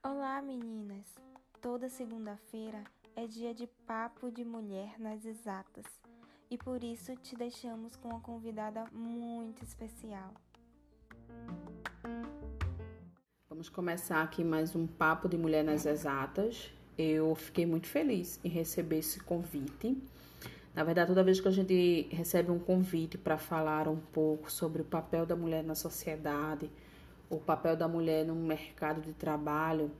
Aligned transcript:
Olá, 0.00 0.40
meninas! 0.40 1.12
Toda 1.60 1.88
segunda-feira 1.88 2.84
é 3.16 3.26
dia 3.26 3.52
de 3.52 3.66
papo 3.84 4.30
de 4.30 4.44
mulher 4.44 4.94
nas 4.96 5.24
exatas 5.24 5.84
e 6.48 6.56
por 6.56 6.84
isso 6.84 7.16
te 7.16 7.34
deixamos 7.34 7.96
com 7.96 8.10
uma 8.10 8.20
convidada 8.20 8.84
muito 8.92 9.64
especial. 9.64 10.32
Vamos 13.50 13.68
começar 13.68 14.22
aqui 14.22 14.44
mais 14.44 14.76
um 14.76 14.86
papo 14.86 15.28
de 15.28 15.36
mulher 15.36 15.64
nas 15.64 15.84
exatas. 15.84 16.72
Eu 16.96 17.34
fiquei 17.34 17.66
muito 17.66 17.88
feliz 17.88 18.38
em 18.44 18.48
receber 18.48 18.98
esse 18.98 19.18
convite. 19.18 20.00
Na 20.76 20.84
verdade, 20.84 21.08
toda 21.08 21.24
vez 21.24 21.40
que 21.40 21.48
a 21.48 21.50
gente 21.50 22.08
recebe 22.12 22.52
um 22.52 22.58
convite 22.60 23.18
para 23.18 23.36
falar 23.36 23.88
um 23.88 23.98
pouco 23.98 24.48
sobre 24.48 24.80
o 24.80 24.84
papel 24.84 25.26
da 25.26 25.34
mulher 25.34 25.64
na 25.64 25.74
sociedade, 25.74 26.70
o 27.30 27.36
papel 27.36 27.76
da 27.76 27.86
mulher 27.86 28.24
no 28.24 28.34
mercado 28.34 29.00
de 29.00 29.12
trabalho, 29.12 29.90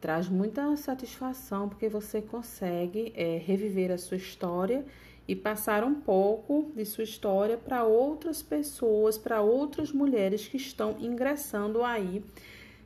traz 0.00 0.28
muita 0.28 0.76
satisfação 0.76 1.68
porque 1.68 1.88
você 1.88 2.20
consegue 2.20 3.12
é, 3.16 3.38
reviver 3.38 3.90
a 3.90 3.98
sua 3.98 4.16
história 4.16 4.84
e 5.28 5.34
passar 5.34 5.82
um 5.82 5.94
pouco 5.94 6.70
de 6.74 6.84
sua 6.84 7.04
história 7.04 7.56
para 7.56 7.84
outras 7.84 8.42
pessoas, 8.42 9.18
para 9.18 9.40
outras 9.40 9.90
mulheres 9.92 10.46
que 10.46 10.56
estão 10.56 10.96
ingressando 11.00 11.82
aí 11.82 12.22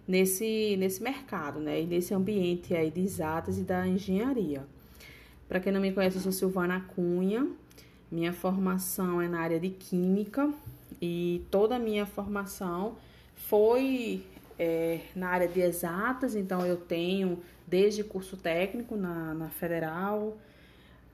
nesse, 0.08 0.76
nesse 0.78 1.02
mercado, 1.02 1.60
né? 1.60 1.82
E 1.82 1.86
nesse 1.86 2.14
ambiente 2.14 2.74
aí 2.74 2.90
de 2.90 3.00
exatas 3.00 3.58
e 3.58 3.62
da 3.62 3.86
engenharia. 3.86 4.64
Para 5.48 5.60
quem 5.60 5.72
não 5.72 5.80
me 5.80 5.92
conhece, 5.92 6.16
eu 6.16 6.22
sou 6.22 6.32
Silvana 6.32 6.80
Cunha. 6.94 7.46
Minha 8.10 8.32
formação 8.32 9.20
é 9.20 9.28
na 9.28 9.40
área 9.40 9.60
de 9.60 9.68
Química 9.68 10.50
e 11.00 11.42
toda 11.50 11.76
a 11.76 11.78
minha 11.78 12.06
formação 12.06 12.96
foi 13.50 14.24
é, 14.56 15.00
na 15.16 15.28
área 15.28 15.48
de 15.48 15.60
exatas, 15.60 16.36
então 16.36 16.64
eu 16.64 16.76
tenho 16.76 17.42
desde 17.66 18.04
curso 18.04 18.36
técnico 18.36 18.96
na, 18.96 19.34
na 19.34 19.48
Federal 19.48 20.38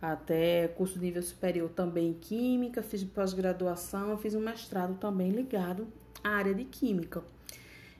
até 0.03 0.69
curso 0.69 0.99
nível 0.99 1.23
superior 1.23 1.71
também 1.71 2.11
em 2.11 2.13
Química, 2.13 2.83
fiz 2.83 3.03
pós-graduação, 3.05 4.19
fiz 4.19 4.35
um 4.35 4.41
mestrado 4.41 4.99
também 4.99 5.31
ligado 5.31 5.89
à 6.23 6.29
área 6.29 6.55
de 6.55 6.65
Química. 6.65 7.25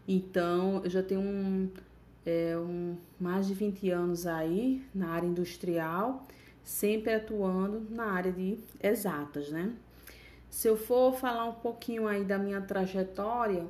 Então, 0.07 0.83
eu 0.85 0.91
já 0.91 1.03
tenho 1.03 1.23
um, 1.23 1.71
é, 2.27 2.59
um, 2.59 2.95
mais 3.19 3.47
de 3.47 3.55
20 3.55 3.91
anos 3.91 4.27
aí 4.27 4.85
na 4.95 5.09
área 5.09 5.27
industrial, 5.27 6.27
sempre 6.63 7.15
atuando 7.15 7.87
na 7.89 8.13
área 8.13 8.31
de 8.31 8.59
exatas, 8.83 9.51
né? 9.51 9.73
Se 10.51 10.69
eu 10.69 10.77
for 10.77 11.15
falar 11.15 11.47
um 11.47 11.55
pouquinho 11.55 12.07
aí 12.07 12.23
da 12.23 12.39
minha 12.39 12.61
trajetória 12.61 13.67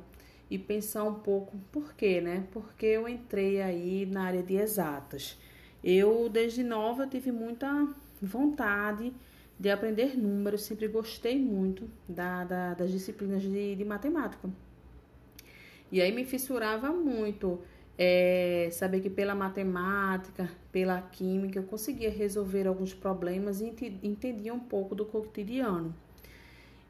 e 0.49 0.57
pensar 0.57 1.03
um 1.03 1.15
pouco 1.15 1.57
por 1.71 1.93
quê, 1.93 2.21
né? 2.21 2.45
Porque 2.51 2.85
eu 2.85 3.07
entrei 3.07 3.61
aí 3.61 4.05
na 4.05 4.23
área 4.23 4.43
de 4.43 4.55
exatas. 4.55 5.37
Eu, 5.83 6.29
desde 6.29 6.63
nova, 6.63 7.05
tive 7.05 7.31
muita 7.31 7.87
vontade 8.21 9.13
de 9.59 9.69
aprender 9.69 10.17
números, 10.17 10.63
sempre 10.63 10.87
gostei 10.87 11.39
muito 11.39 11.89
da, 12.07 12.43
da 12.43 12.73
das 12.73 12.91
disciplinas 12.91 13.41
de, 13.41 13.75
de 13.75 13.85
matemática. 13.85 14.49
E 15.91 16.01
aí 16.01 16.11
me 16.11 16.25
fissurava 16.25 16.91
muito 16.91 17.59
é, 17.97 18.69
saber 18.71 19.01
que 19.01 19.09
pela 19.09 19.33
matemática, 19.33 20.49
pela 20.71 21.01
química, 21.01 21.59
eu 21.59 21.63
conseguia 21.63 22.09
resolver 22.09 22.67
alguns 22.67 22.93
problemas 22.93 23.61
e 23.61 23.73
entendia 24.03 24.53
um 24.53 24.59
pouco 24.59 24.93
do 24.93 25.05
cotidiano. 25.05 25.95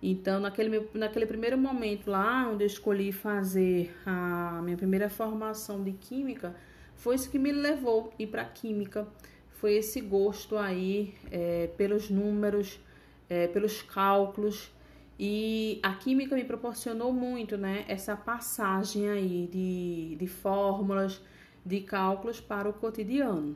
Então, 0.02 0.40
naquele, 0.40 0.70
meu, 0.70 0.90
naquele 0.94 1.26
primeiro 1.26 1.58
momento 1.58 2.10
lá, 2.10 2.48
onde 2.48 2.64
eu 2.64 2.68
escolhi 2.68 3.12
fazer 3.12 3.96
a 4.06 4.62
minha 4.64 4.78
primeira 4.78 5.10
formação 5.10 5.84
de 5.84 5.92
química, 5.92 6.56
foi 6.96 7.16
isso 7.16 7.30
que 7.30 7.40
me 7.40 7.52
levou 7.52 8.14
a 8.18 8.22
ir 8.22 8.28
para 8.28 8.46
química. 8.46 9.08
Foi 9.54 9.74
esse 9.74 10.00
gosto 10.02 10.58
aí 10.58 11.16
é, 11.32 11.68
pelos 11.78 12.10
números, 12.10 12.80
é, 13.28 13.48
pelos 13.48 13.82
cálculos 13.82 14.72
e 15.20 15.80
a 15.82 15.94
química 15.94 16.36
me 16.36 16.44
proporcionou 16.44 17.12
muito, 17.12 17.58
né? 17.58 17.86
Essa 17.88 18.16
passagem 18.16 19.10
aí 19.10 19.50
de, 19.52 20.16
de 20.16 20.28
fórmulas, 20.28 21.20
de 21.66 21.82
cálculos 21.82 22.40
para 22.40 22.70
o 22.70 22.74
cotidiano. 22.74 23.56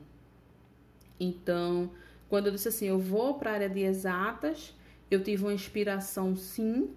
Então, 1.20 1.90
quando 2.28 2.46
eu 2.46 2.52
disse 2.52 2.68
assim, 2.68 2.86
eu 2.86 2.98
vou 2.98 3.34
para 3.34 3.50
a 3.50 3.54
área 3.54 3.70
de 3.70 3.80
exatas, 3.80 4.74
eu 5.14 5.22
tive 5.22 5.44
uma 5.44 5.52
inspiração 5.52 6.36
sim. 6.36 6.90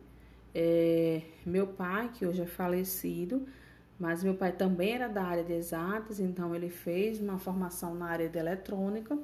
É, 0.54 1.22
meu 1.46 1.68
pai, 1.68 2.10
que 2.14 2.26
hoje 2.26 2.42
é 2.42 2.46
falecido, 2.46 3.46
mas 4.00 4.24
meu 4.24 4.36
pai 4.36 4.52
também 4.52 4.94
era 4.94 5.08
da 5.08 5.24
área 5.24 5.44
de 5.44 5.54
exatas, 5.54 6.20
então 6.20 6.56
ele 6.56 6.70
fez 6.70 7.20
uma 7.20 7.38
formação 7.38 7.94
na 7.94 8.08
área 8.08 8.30
de 8.30 8.38
eletrônica 8.38 9.18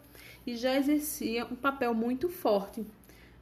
e 0.45 0.55
já 0.55 0.77
exercia 0.77 1.45
um 1.45 1.55
papel 1.55 1.93
muito 1.93 2.27
forte 2.27 2.85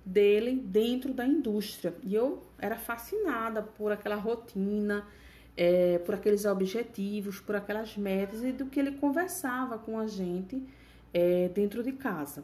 dele 0.06 0.56
dentro 0.56 1.14
da 1.14 1.26
indústria. 1.26 1.94
E 2.04 2.14
eu 2.16 2.44
era 2.58 2.78
fascinada 2.78 3.62
por 3.62 3.92
aquela 3.92 4.16
rotina, 4.16 5.06
é, 5.56 6.00
por 6.00 6.16
aqueles 6.16 6.46
objetivos, 6.46 7.40
por 7.40 7.56
aquelas 7.56 7.98
metas 7.98 8.44
e 8.44 8.52
do 8.52 8.66
que 8.66 8.80
ele 8.80 8.92
conversava 8.94 9.78
com 9.78 10.00
a 10.00 10.08
gente 10.08 10.62
é, 11.14 11.50
dentro 11.50 11.84
de 11.84 11.92
casa. 11.92 12.44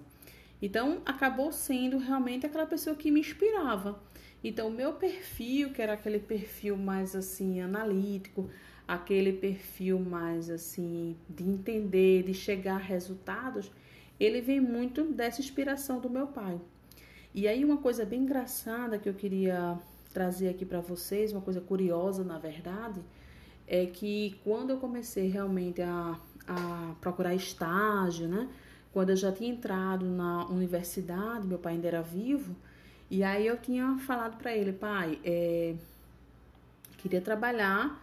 Então, 0.65 0.99
acabou 1.05 1.51
sendo 1.51 1.99
realmente 1.99 2.43
aquela 2.43 2.65
pessoa 2.65 2.95
que 2.95 3.11
me 3.11 3.19
inspirava. 3.19 4.01
Então, 4.43 4.67
o 4.67 4.71
meu 4.71 4.93
perfil, 4.93 5.69
que 5.69 5.79
era 5.79 5.93
aquele 5.93 6.17
perfil 6.17 6.75
mais 6.75 7.15
assim 7.15 7.61
analítico, 7.61 8.49
aquele 8.87 9.31
perfil 9.31 9.99
mais 9.99 10.49
assim 10.49 11.15
de 11.29 11.43
entender, 11.43 12.23
de 12.23 12.33
chegar 12.33 12.77
a 12.77 12.79
resultados, 12.79 13.71
ele 14.19 14.41
vem 14.41 14.59
muito 14.59 15.03
dessa 15.03 15.39
inspiração 15.39 15.99
do 15.99 16.09
meu 16.09 16.25
pai. 16.25 16.59
E 17.31 17.47
aí 17.47 17.63
uma 17.63 17.77
coisa 17.77 18.03
bem 18.03 18.21
engraçada 18.21 18.97
que 18.97 19.07
eu 19.07 19.13
queria 19.13 19.77
trazer 20.11 20.49
aqui 20.49 20.65
para 20.65 20.79
vocês, 20.79 21.31
uma 21.31 21.41
coisa 21.41 21.61
curiosa 21.61 22.23
na 22.23 22.39
verdade, 22.39 23.01
é 23.67 23.85
que 23.85 24.39
quando 24.43 24.71
eu 24.71 24.77
comecei 24.77 25.27
realmente 25.27 25.83
a, 25.83 26.19
a 26.47 26.95
procurar 26.99 27.35
estágio, 27.35 28.27
né? 28.27 28.49
Quando 28.95 29.09
eu 29.09 29.17
já 29.17 29.29
tinha 29.29 29.51
entrado 29.51 30.05
na 30.05 30.45
universidade, 30.45 31.45
meu 31.45 31.59
pai 31.59 31.73
ainda 31.73 31.85
era 31.85 32.01
vivo, 32.01 32.55
e 33.11 33.23
aí 33.23 33.45
eu 33.45 33.57
tinha 33.57 33.97
falado 33.97 34.37
para 34.37 34.55
ele, 34.55 34.71
pai, 34.71 35.19
é, 35.21 35.75
queria 36.99 37.19
trabalhar 37.19 38.01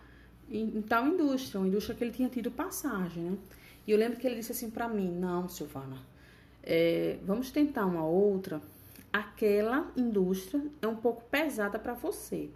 em, 0.50 0.64
em, 0.76 0.82
tal 0.82 1.06
indústria, 1.06 1.58
uma 1.58 1.66
indústria 1.66 1.96
que 1.96 2.04
ele 2.04 2.10
tinha 2.10 2.28
tido 2.28 2.50
passagem, 2.50 3.22
né? 3.22 3.38
E 3.86 3.90
eu 3.90 3.96
lembro 3.96 4.18
que 4.18 4.26
ele 4.26 4.36
disse 4.36 4.52
assim 4.52 4.68
para 4.68 4.86
mim, 4.86 5.10
não, 5.10 5.48
Silvana, 5.48 5.96
é, 6.62 7.16
vamos 7.24 7.50
tentar 7.50 7.86
uma 7.86 8.04
outra, 8.04 8.60
aquela 9.10 9.90
indústria 9.96 10.62
é 10.82 10.86
um 10.86 10.96
pouco 10.96 11.24
pesada 11.30 11.78
para 11.78 11.94
você. 11.94 12.50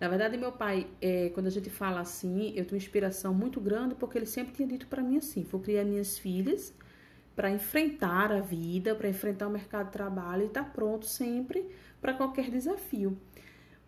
Na 0.00 0.08
verdade, 0.08 0.38
meu 0.38 0.52
pai, 0.52 0.86
é, 0.98 1.28
quando 1.34 1.48
a 1.48 1.50
gente 1.50 1.68
fala 1.68 2.00
assim, 2.00 2.54
eu 2.56 2.64
tenho 2.64 2.78
inspiração 2.78 3.34
muito 3.34 3.60
grande 3.60 3.94
porque 3.94 4.16
ele 4.16 4.24
sempre 4.24 4.54
tinha 4.54 4.66
dito 4.66 4.86
para 4.86 5.02
mim 5.02 5.18
assim: 5.18 5.42
vou 5.42 5.60
criar 5.60 5.84
minhas 5.84 6.16
filhas 6.18 6.72
para 7.36 7.50
enfrentar 7.50 8.32
a 8.32 8.40
vida, 8.40 8.94
para 8.94 9.08
enfrentar 9.08 9.46
o 9.46 9.50
mercado 9.50 9.86
de 9.86 9.92
trabalho 9.92 10.44
e 10.44 10.46
estar 10.46 10.64
tá 10.64 10.70
pronto 10.70 11.04
sempre 11.04 11.68
para 12.00 12.14
qualquer 12.14 12.50
desafio. 12.50 13.16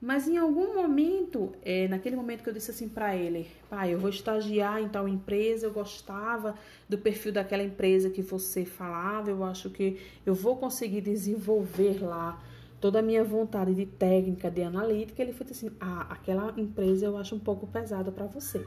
Mas 0.00 0.28
em 0.28 0.36
algum 0.36 0.76
momento, 0.76 1.52
é, 1.62 1.88
naquele 1.88 2.14
momento 2.14 2.44
que 2.44 2.48
eu 2.48 2.52
disse 2.52 2.70
assim 2.70 2.88
para 2.88 3.16
ele, 3.16 3.48
pai, 3.68 3.92
eu 3.94 3.98
vou 3.98 4.10
estagiar 4.10 4.80
em 4.80 4.88
tal 4.88 5.08
empresa, 5.08 5.66
eu 5.66 5.72
gostava 5.72 6.54
do 6.88 6.96
perfil 6.96 7.32
daquela 7.32 7.64
empresa 7.64 8.08
que 8.08 8.22
você 8.22 8.64
falava, 8.64 9.28
eu 9.28 9.42
acho 9.42 9.70
que 9.70 9.98
eu 10.24 10.34
vou 10.34 10.56
conseguir 10.56 11.00
desenvolver 11.00 12.00
lá 12.00 12.40
toda 12.80 13.00
a 13.00 13.02
minha 13.02 13.24
vontade 13.24 13.74
de 13.74 13.86
técnica, 13.86 14.48
de 14.48 14.62
analítica. 14.62 15.20
Ele 15.20 15.32
foi 15.32 15.48
assim, 15.50 15.70
ah, 15.80 16.06
aquela 16.10 16.54
empresa 16.56 17.06
eu 17.06 17.16
acho 17.16 17.34
um 17.34 17.40
pouco 17.40 17.66
pesada 17.66 18.12
para 18.12 18.26
você. 18.26 18.64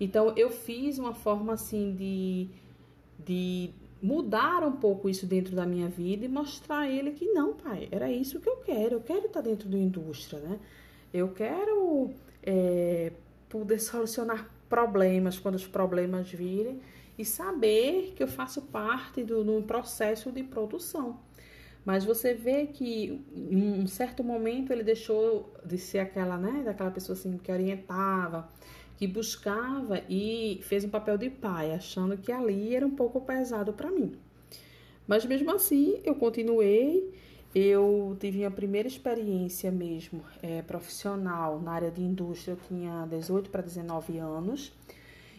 Então 0.00 0.32
eu 0.36 0.50
fiz 0.50 0.98
uma 0.98 1.14
forma 1.14 1.52
assim 1.52 1.94
de, 1.94 2.48
de 3.24 3.70
mudar 4.00 4.62
um 4.64 4.72
pouco 4.72 5.08
isso 5.08 5.26
dentro 5.26 5.54
da 5.56 5.66
minha 5.66 5.88
vida 5.88 6.24
e 6.24 6.28
mostrar 6.28 6.80
a 6.80 6.88
ele 6.88 7.12
que 7.12 7.26
não, 7.26 7.54
pai, 7.54 7.88
era 7.90 8.10
isso 8.10 8.40
que 8.40 8.48
eu 8.48 8.56
quero. 8.56 8.96
Eu 8.96 9.00
quero 9.00 9.26
estar 9.26 9.40
dentro 9.40 9.68
da 9.68 9.76
indústria, 9.76 10.40
né? 10.40 10.58
Eu 11.12 11.28
quero 11.28 12.10
é, 12.42 13.12
poder 13.48 13.80
solucionar 13.80 14.48
problemas 14.68 15.38
quando 15.38 15.54
os 15.54 15.66
problemas 15.66 16.30
virem 16.30 16.80
e 17.18 17.24
saber 17.24 18.12
que 18.14 18.22
eu 18.22 18.28
faço 18.28 18.62
parte 18.62 19.24
do, 19.24 19.42
do 19.42 19.62
processo 19.62 20.30
de 20.30 20.42
produção. 20.42 21.18
Mas 21.84 22.04
você 22.04 22.34
vê 22.34 22.66
que 22.66 23.24
em 23.34 23.82
um 23.82 23.86
certo 23.86 24.22
momento 24.22 24.72
ele 24.72 24.82
deixou 24.82 25.52
de 25.64 25.78
ser 25.78 26.00
aquela, 26.00 26.36
né, 26.36 26.62
daquela 26.64 26.90
pessoa 26.90 27.16
assim 27.16 27.38
que 27.38 27.50
orientava, 27.50 28.48
que 28.98 29.06
buscava 29.06 30.02
e 30.08 30.58
fez 30.62 30.84
um 30.84 30.88
papel 30.88 31.16
de 31.16 31.30
pai, 31.30 31.72
achando 31.72 32.18
que 32.18 32.32
ali 32.32 32.74
era 32.74 32.84
um 32.84 32.90
pouco 32.90 33.20
pesado 33.20 33.72
para 33.72 33.92
mim. 33.92 34.12
Mas 35.06 35.24
mesmo 35.24 35.52
assim, 35.52 36.00
eu 36.04 36.16
continuei. 36.16 37.14
Eu 37.54 38.16
tive 38.20 38.44
a 38.44 38.50
primeira 38.50 38.86
experiência 38.86 39.70
mesmo 39.70 40.22
é, 40.42 40.60
profissional 40.62 41.58
na 41.60 41.72
área 41.72 41.90
de 41.90 42.02
indústria, 42.02 42.52
eu 42.52 42.58
tinha 42.68 43.06
18 43.06 43.48
para 43.48 43.62
19 43.62 44.18
anos. 44.18 44.72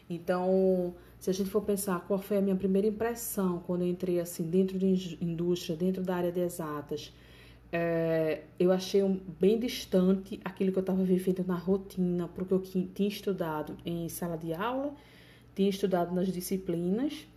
Então, 0.09 0.95
se 1.19 1.29
a 1.29 1.33
gente 1.33 1.51
for 1.51 1.61
pensar 1.61 1.99
qual 2.07 2.19
foi 2.19 2.37
a 2.37 2.41
minha 2.41 2.55
primeira 2.55 2.87
impressão 2.87 3.61
quando 3.67 3.83
eu 3.83 3.87
entrei 3.87 4.19
assim 4.19 4.49
dentro 4.49 4.79
de 4.79 5.17
indústria, 5.21 5.75
dentro 5.77 6.01
da 6.01 6.15
área 6.15 6.31
de 6.31 6.39
exatas, 6.39 7.13
é, 7.71 8.41
eu 8.59 8.71
achei 8.71 9.03
um, 9.03 9.19
bem 9.39 9.59
distante 9.59 10.39
aquilo 10.43 10.71
que 10.71 10.77
eu 10.77 10.81
estava 10.81 11.03
vivendo 11.03 11.45
na 11.45 11.55
rotina, 11.55 12.27
porque 12.27 12.53
eu 12.53 12.61
tinha 12.61 13.07
estudado 13.07 13.77
em 13.85 14.09
sala 14.09 14.37
de 14.37 14.53
aula, 14.53 14.93
tinha 15.55 15.69
estudado 15.69 16.13
nas 16.13 16.31
disciplinas, 16.31 17.27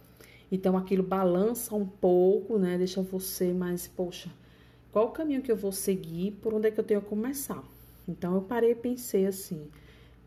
então 0.50 0.76
aquilo 0.76 1.02
balança 1.02 1.74
um 1.74 1.86
pouco, 1.86 2.58
né? 2.58 2.78
Deixa 2.78 3.02
você 3.02 3.52
mais, 3.52 3.86
poxa, 3.86 4.30
qual 4.90 5.06
o 5.06 5.10
caminho 5.10 5.42
que 5.42 5.52
eu 5.52 5.56
vou 5.56 5.72
seguir, 5.72 6.32
por 6.42 6.54
onde 6.54 6.68
é 6.68 6.70
que 6.70 6.80
eu 6.80 6.84
tenho 6.84 7.02
que 7.02 7.08
começar? 7.08 7.62
Então 8.08 8.34
eu 8.34 8.42
parei 8.42 8.72
e 8.72 8.74
pensei 8.74 9.26
assim, 9.26 9.68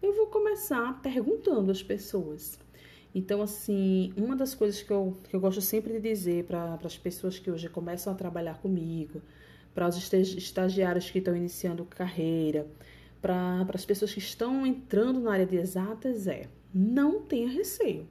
eu 0.01 0.15
vou 0.15 0.27
começar 0.27 1.01
perguntando 1.01 1.71
às 1.71 1.81
pessoas. 1.81 2.59
Então, 3.13 3.41
assim, 3.41 4.11
uma 4.17 4.35
das 4.35 4.53
coisas 4.53 4.81
que 4.81 4.91
eu, 4.91 5.15
que 5.29 5.35
eu 5.35 5.39
gosto 5.39 5.61
sempre 5.61 5.93
de 5.93 6.01
dizer 6.01 6.43
para 6.43 6.77
as 6.83 6.97
pessoas 6.97 7.39
que 7.39 7.49
hoje 7.49 7.69
começam 7.69 8.11
a 8.11 8.15
trabalhar 8.15 8.57
comigo, 8.57 9.21
para 9.75 9.89
os 9.89 10.13
estagiários 10.13 11.11
que 11.11 11.19
estão 11.19 11.35
iniciando 11.35 11.83
carreira, 11.83 12.65
para 13.21 13.67
as 13.73 13.85
pessoas 13.85 14.13
que 14.13 14.19
estão 14.19 14.65
entrando 14.65 15.19
na 15.19 15.33
área 15.33 15.45
de 15.45 15.57
exatas 15.57 16.27
é 16.27 16.47
não 16.73 17.21
tenha 17.21 17.49
receio. 17.49 18.07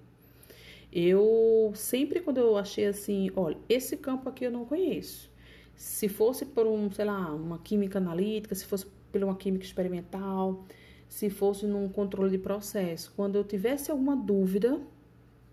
Eu 0.93 1.73
sempre 1.75 2.21
quando 2.21 2.39
eu 2.39 2.57
achei 2.57 2.87
assim, 2.87 3.31
olha, 3.35 3.57
esse 3.69 3.97
campo 3.97 4.29
aqui 4.29 4.45
eu 4.45 4.51
não 4.51 4.65
conheço. 4.67 5.31
Se 5.75 6.09
fosse 6.09 6.45
por 6.45 6.67
um, 6.67 6.91
sei 6.91 7.07
lá, 7.07 7.35
uma 7.35 7.59
química 7.59 7.99
analítica, 7.99 8.55
se 8.55 8.65
fosse 8.65 8.87
por 9.11 9.25
uma 9.25 9.35
química 9.35 9.65
experimental, 9.65 10.65
se 11.09 11.31
fosse 11.31 11.67
num 11.67 11.89
controle 11.89 12.31
de 12.31 12.39
processo, 12.39 13.13
quando 13.17 13.37
eu 13.37 13.45
tivesse 13.45 13.91
alguma 13.91 14.17
dúvida, 14.17 14.81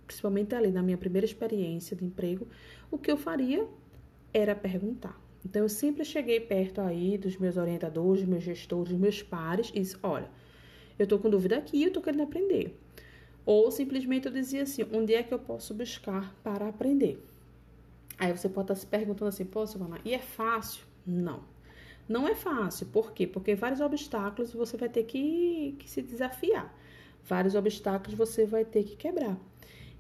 principalmente 0.05 0.53
ali 0.53 0.71
na 0.71 0.83
minha 0.83 0.97
primeira 0.97 1.25
experiência 1.25 1.95
de 1.95 2.03
emprego, 2.03 2.47
o 2.91 2.97
que 2.97 3.11
eu 3.11 3.17
faria 3.17 3.65
era 4.33 4.53
perguntar. 4.55 5.19
Então, 5.45 5.63
eu 5.63 5.69
sempre 5.69 6.05
cheguei 6.05 6.39
perto 6.39 6.81
aí 6.81 7.17
dos 7.17 7.37
meus 7.37 7.57
orientadores, 7.57 8.21
dos 8.21 8.29
meus 8.29 8.43
gestores, 8.43 8.89
dos 8.89 8.99
meus 8.99 9.23
pares 9.23 9.71
e 9.73 9.79
disse, 9.79 9.97
olha, 10.03 10.29
eu 10.97 11.03
estou 11.03 11.17
com 11.19 11.29
dúvida 11.29 11.57
aqui, 11.57 11.81
eu 11.81 11.87
estou 11.87 12.01
querendo 12.01 12.23
aprender. 12.23 12.77
Ou 13.45 13.71
simplesmente 13.71 14.27
eu 14.27 14.31
dizia 14.31 14.63
assim, 14.63 14.85
onde 14.93 15.13
é 15.13 15.23
que 15.23 15.33
eu 15.33 15.39
posso 15.39 15.73
buscar 15.73 16.35
para 16.43 16.67
aprender? 16.67 17.25
Aí 18.19 18.31
você 18.37 18.47
pode 18.47 18.65
estar 18.65 18.75
se 18.75 18.85
perguntando 18.85 19.29
assim, 19.29 19.45
pô, 19.45 19.65
Silvana, 19.65 19.99
e 20.05 20.13
é 20.13 20.19
fácil? 20.19 20.83
Não. 21.05 21.43
Não 22.07 22.27
é 22.27 22.35
fácil. 22.35 22.85
Por 22.87 23.13
quê? 23.13 23.25
Porque 23.25 23.55
vários 23.55 23.81
obstáculos 23.81 24.53
você 24.53 24.77
vai 24.77 24.89
ter 24.89 25.03
que, 25.05 25.75
que 25.79 25.89
se 25.89 26.01
desafiar. 26.01 26.71
Vários 27.25 27.55
obstáculos 27.55 28.15
você 28.15 28.45
vai 28.45 28.63
ter 28.63 28.83
que 28.83 28.95
quebrar. 28.95 29.37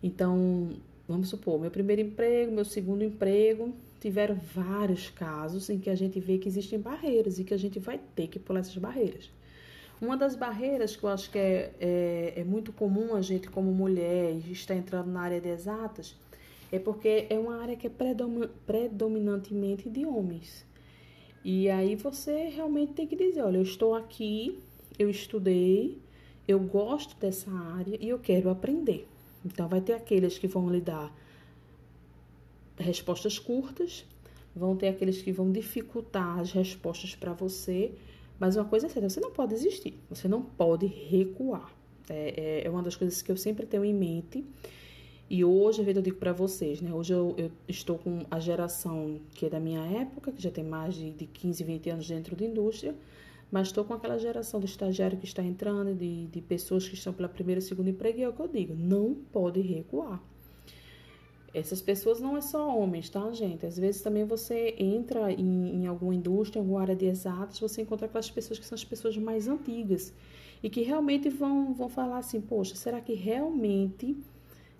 Então, 0.03 0.69
vamos 1.07 1.29
supor, 1.29 1.59
meu 1.59 1.71
primeiro 1.71 2.01
emprego, 2.01 2.51
meu 2.51 2.65
segundo 2.65 3.03
emprego, 3.03 3.73
tiveram 4.01 4.35
vários 4.35 5.09
casos 5.11 5.69
em 5.69 5.77
que 5.79 5.89
a 5.89 5.95
gente 5.95 6.19
vê 6.19 6.39
que 6.39 6.49
existem 6.49 6.79
barreiras 6.79 7.37
e 7.37 7.43
que 7.43 7.53
a 7.53 7.57
gente 7.57 7.79
vai 7.79 7.99
ter 8.15 8.27
que 8.27 8.39
pular 8.39 8.61
essas 8.61 8.75
barreiras. 8.75 9.29
Uma 10.01 10.17
das 10.17 10.35
barreiras 10.35 10.95
que 10.95 11.03
eu 11.03 11.09
acho 11.09 11.29
que 11.29 11.37
é, 11.37 11.71
é, 11.79 12.33
é 12.37 12.43
muito 12.43 12.73
comum 12.73 13.13
a 13.13 13.21
gente, 13.21 13.47
como 13.47 13.71
mulher, 13.71 14.35
estar 14.49 14.75
entrando 14.75 15.11
na 15.11 15.21
área 15.21 15.39
de 15.39 15.49
exatas, 15.49 16.17
é 16.71 16.79
porque 16.79 17.27
é 17.29 17.37
uma 17.37 17.61
área 17.61 17.75
que 17.75 17.85
é 17.85 17.91
predominantemente 18.65 19.87
de 19.87 20.03
homens. 20.03 20.65
E 21.45 21.69
aí 21.69 21.95
você 21.95 22.49
realmente 22.49 22.93
tem 22.93 23.05
que 23.05 23.15
dizer, 23.15 23.43
olha, 23.43 23.57
eu 23.57 23.63
estou 23.63 23.93
aqui, 23.93 24.57
eu 24.97 25.11
estudei, 25.11 25.99
eu 26.47 26.59
gosto 26.59 27.15
dessa 27.19 27.51
área 27.51 27.95
e 28.01 28.09
eu 28.09 28.17
quero 28.17 28.49
aprender. 28.49 29.07
Então 29.45 29.67
vai 29.67 29.81
ter 29.81 29.93
aqueles 29.93 30.39
que 30.39 30.47
vão 30.47 30.67
lhe 30.71 30.81
dar 30.81 31.13
respostas 32.81 33.39
curtas, 33.39 34.05
vão 34.55 34.75
ter 34.75 34.89
aqueles 34.89 35.21
que 35.21 35.31
vão 35.31 35.51
dificultar 35.51 36.39
as 36.39 36.51
respostas 36.51 37.15
para 37.15 37.33
você, 37.33 37.93
mas 38.39 38.55
uma 38.55 38.65
coisa 38.65 38.87
é 38.87 38.89
certa, 38.89 39.09
você 39.09 39.19
não 39.19 39.31
pode 39.31 39.53
desistir, 39.53 39.93
você 40.09 40.27
não 40.27 40.41
pode 40.41 40.85
recuar. 40.85 41.71
É, 42.09 42.61
é, 42.63 42.67
é 42.67 42.69
uma 42.69 42.81
das 42.81 42.95
coisas 42.95 43.21
que 43.21 43.31
eu 43.31 43.37
sempre 43.37 43.65
tenho 43.65 43.85
em 43.85 43.93
mente. 43.93 44.43
E 45.29 45.45
hoje, 45.45 45.81
eu 45.81 46.01
digo 46.01 46.17
para 46.17 46.33
vocês, 46.33 46.81
né? 46.81 46.93
Hoje 46.93 47.13
eu, 47.13 47.33
eu, 47.37 47.51
estou 47.67 47.97
com 47.97 48.19
a 48.29 48.37
geração 48.39 49.21
que 49.33 49.45
é 49.45 49.49
da 49.49 49.61
minha 49.61 49.85
época, 49.85 50.31
que 50.31 50.41
já 50.41 50.51
tem 50.51 50.63
mais 50.63 50.95
de, 50.95 51.11
de 51.11 51.25
15, 51.25 51.63
20 51.63 51.89
anos 51.89 52.07
dentro 52.07 52.35
da 52.35 52.43
indústria, 52.43 52.93
mas 53.49 53.67
estou 53.67 53.85
com 53.85 53.93
aquela 53.93 54.17
geração 54.17 54.59
do 54.59 54.65
estagiário 54.65 55.17
que 55.17 55.25
está 55.25 55.41
entrando, 55.41 55.93
de, 55.93 56.27
de 56.27 56.41
pessoas 56.41 56.87
que 56.87 56.95
estão 56.95 57.13
pela 57.13 57.29
primeira 57.29 57.59
e 57.59 57.61
segunda 57.61 57.89
emprego, 57.89 58.19
e 58.19 58.23
é 58.23 58.27
o 58.29 58.33
que 58.33 58.41
eu 58.41 58.47
digo, 58.47 58.75
não 58.75 59.15
pode 59.31 59.61
recuar. 59.61 60.21
Essas 61.53 61.81
pessoas 61.81 62.21
não 62.21 62.37
é 62.37 62.41
só 62.41 62.77
homens, 62.77 63.09
tá, 63.09 63.29
gente? 63.33 63.65
Às 63.65 63.77
vezes 63.77 64.01
também 64.01 64.23
você 64.23 64.73
entra 64.77 65.31
em, 65.31 65.81
em 65.81 65.87
alguma 65.87 66.15
indústria, 66.15 66.59
em 66.59 66.63
alguma 66.63 66.81
área 66.81 66.95
de 66.95 67.05
exatos, 67.05 67.59
você 67.59 67.81
encontra 67.81 68.05
aquelas 68.05 68.31
pessoas 68.31 68.57
que 68.57 68.65
são 68.65 68.75
as 68.75 68.85
pessoas 68.85 69.17
mais 69.17 69.49
antigas 69.49 70.13
e 70.63 70.69
que 70.69 70.81
realmente 70.81 71.29
vão, 71.29 71.73
vão 71.73 71.89
falar 71.89 72.19
assim: 72.19 72.39
poxa, 72.39 72.75
será 72.75 73.01
que 73.01 73.13
realmente 73.13 74.15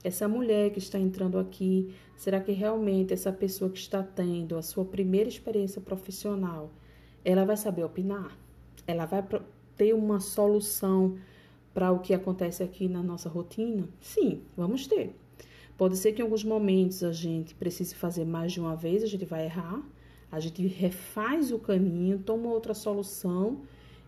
essa 0.04 0.28
mulher 0.28 0.72
que 0.72 0.80
está 0.80 0.98
entrando 0.98 1.38
aqui, 1.38 1.94
será 2.16 2.40
que 2.40 2.52
realmente 2.52 3.14
essa 3.14 3.32
pessoa 3.32 3.70
que 3.70 3.78
está 3.78 4.02
tendo 4.02 4.58
a 4.58 4.62
sua 4.62 4.86
primeira 4.86 5.30
experiência 5.30 5.82
profissional, 5.82 6.72
ela 7.24 7.46
vai 7.46 7.58
saber 7.58 7.84
opinar? 7.84 8.36
Ela 8.88 9.06
vai 9.06 9.24
ter 9.76 9.94
uma 9.94 10.20
solução 10.20 11.18
para 11.74 11.92
o 11.92 12.00
que 12.00 12.14
acontece 12.14 12.64
aqui 12.64 12.88
na 12.88 13.04
nossa 13.04 13.30
rotina? 13.30 13.88
Sim, 14.00 14.42
vamos 14.58 14.88
ter. 14.88 15.16
Pode 15.82 15.98
ser 15.98 16.12
que 16.12 16.22
em 16.22 16.24
alguns 16.24 16.44
momentos 16.44 17.04
a 17.04 17.12
gente 17.12 17.56
precise 17.56 17.96
fazer 17.96 18.24
mais 18.24 18.52
de 18.52 18.60
uma 18.60 18.76
vez, 18.76 19.02
a 19.02 19.08
gente 19.08 19.26
vai 19.26 19.46
errar, 19.46 19.82
a 20.32 20.40
gente 20.40 20.68
refaz 20.68 21.52
o 21.52 21.58
caminho, 21.58 22.20
toma 22.20 22.50
outra 22.50 22.76
solução 22.76 23.62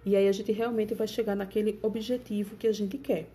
e 0.05 0.15
aí 0.15 0.27
a 0.27 0.31
gente 0.31 0.51
realmente 0.51 0.93
vai 0.93 1.07
chegar 1.07 1.35
naquele 1.35 1.79
objetivo 1.81 2.55
que 2.57 2.67
a 2.67 2.71
gente 2.71 2.99
quer. 2.99 3.27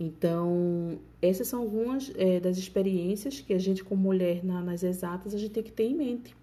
Então, 0.00 0.98
essas 1.22 1.46
são 1.46 1.60
algumas 1.60 2.10
é, 2.16 2.40
das 2.40 2.58
experiências 2.58 3.40
que 3.40 3.54
a 3.54 3.58
gente, 3.60 3.84
como 3.84 4.02
mulher 4.02 4.44
na, 4.44 4.60
nas 4.60 4.82
exatas, 4.82 5.32
a 5.32 5.38
gente 5.38 5.52
tem 5.52 5.62
que 5.62 5.70
ter 5.70 5.84
em 5.84 5.94
mente. 5.94 6.34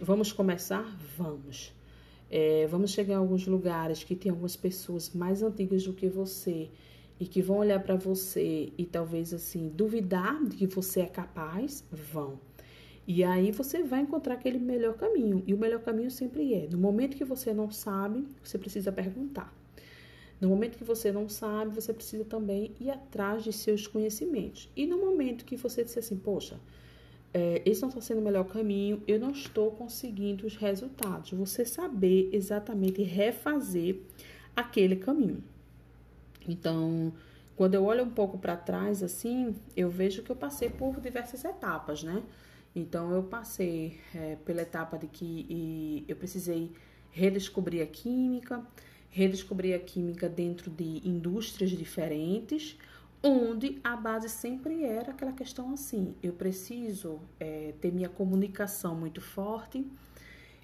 Vamos 0.00 0.32
começar? 0.32 0.98
Vamos. 1.18 1.74
É, 2.30 2.66
vamos 2.68 2.90
chegar 2.90 3.16
a 3.16 3.18
alguns 3.18 3.46
lugares 3.46 4.02
que 4.02 4.16
tem 4.16 4.30
algumas 4.30 4.56
pessoas 4.56 5.10
mais 5.12 5.42
antigas 5.42 5.84
do 5.84 5.92
que 5.92 6.08
você 6.08 6.70
e 7.18 7.26
que 7.26 7.40
vão 7.40 7.58
olhar 7.58 7.82
para 7.82 7.96
você 7.96 8.72
e 8.76 8.84
talvez 8.84 9.32
assim 9.32 9.68
duvidar 9.68 10.42
de 10.44 10.56
que 10.56 10.66
você 10.66 11.00
é 11.00 11.06
capaz, 11.06 11.84
vão. 11.90 12.38
E 13.06 13.22
aí 13.22 13.52
você 13.52 13.82
vai 13.84 14.00
encontrar 14.00 14.34
aquele 14.34 14.58
melhor 14.58 14.94
caminho. 14.94 15.42
E 15.46 15.54
o 15.54 15.58
melhor 15.58 15.80
caminho 15.80 16.10
sempre 16.10 16.52
é, 16.54 16.66
no 16.68 16.76
momento 16.76 17.16
que 17.16 17.24
você 17.24 17.54
não 17.54 17.70
sabe, 17.70 18.26
você 18.42 18.58
precisa 18.58 18.90
perguntar. 18.90 19.54
No 20.40 20.48
momento 20.48 20.76
que 20.76 20.84
você 20.84 21.10
não 21.10 21.28
sabe, 21.28 21.74
você 21.74 21.94
precisa 21.94 22.24
também 22.24 22.72
ir 22.80 22.90
atrás 22.90 23.42
de 23.44 23.52
seus 23.52 23.86
conhecimentos. 23.86 24.68
E 24.76 24.86
no 24.86 24.98
momento 24.98 25.44
que 25.44 25.56
você 25.56 25.82
disser 25.84 26.02
assim, 26.02 26.16
poxa, 26.16 26.58
é, 27.32 27.62
esse 27.64 27.80
não 27.80 27.88
está 27.88 28.00
sendo 28.00 28.20
o 28.20 28.24
melhor 28.24 28.44
caminho, 28.44 29.02
eu 29.06 29.18
não 29.18 29.30
estou 29.30 29.70
conseguindo 29.70 30.46
os 30.46 30.56
resultados. 30.56 31.30
Você 31.30 31.64
saber 31.64 32.28
exatamente 32.32 33.02
refazer 33.02 34.00
aquele 34.54 34.96
caminho. 34.96 35.42
Então, 36.46 37.12
quando 37.56 37.74
eu 37.74 37.84
olho 37.84 38.04
um 38.04 38.10
pouco 38.10 38.38
para 38.38 38.56
trás, 38.56 39.02
assim, 39.02 39.54
eu 39.76 39.88
vejo 39.90 40.22
que 40.22 40.30
eu 40.30 40.36
passei 40.36 40.68
por 40.68 41.00
diversas 41.00 41.44
etapas, 41.44 42.02
né? 42.02 42.22
Então, 42.74 43.10
eu 43.12 43.22
passei 43.22 43.98
é, 44.14 44.36
pela 44.44 44.62
etapa 44.62 44.98
de 44.98 45.06
que 45.06 46.04
eu 46.06 46.16
precisei 46.16 46.70
redescobrir 47.10 47.82
a 47.82 47.86
química, 47.86 48.62
redescobrir 49.08 49.74
a 49.74 49.78
química 49.78 50.28
dentro 50.28 50.70
de 50.70 51.00
indústrias 51.08 51.70
diferentes, 51.70 52.76
onde 53.22 53.80
a 53.82 53.96
base 53.96 54.28
sempre 54.28 54.84
era 54.84 55.12
aquela 55.12 55.32
questão 55.32 55.72
assim: 55.72 56.14
eu 56.22 56.34
preciso 56.34 57.18
é, 57.40 57.72
ter 57.80 57.90
minha 57.90 58.10
comunicação 58.10 58.94
muito 58.94 59.22
forte, 59.22 59.86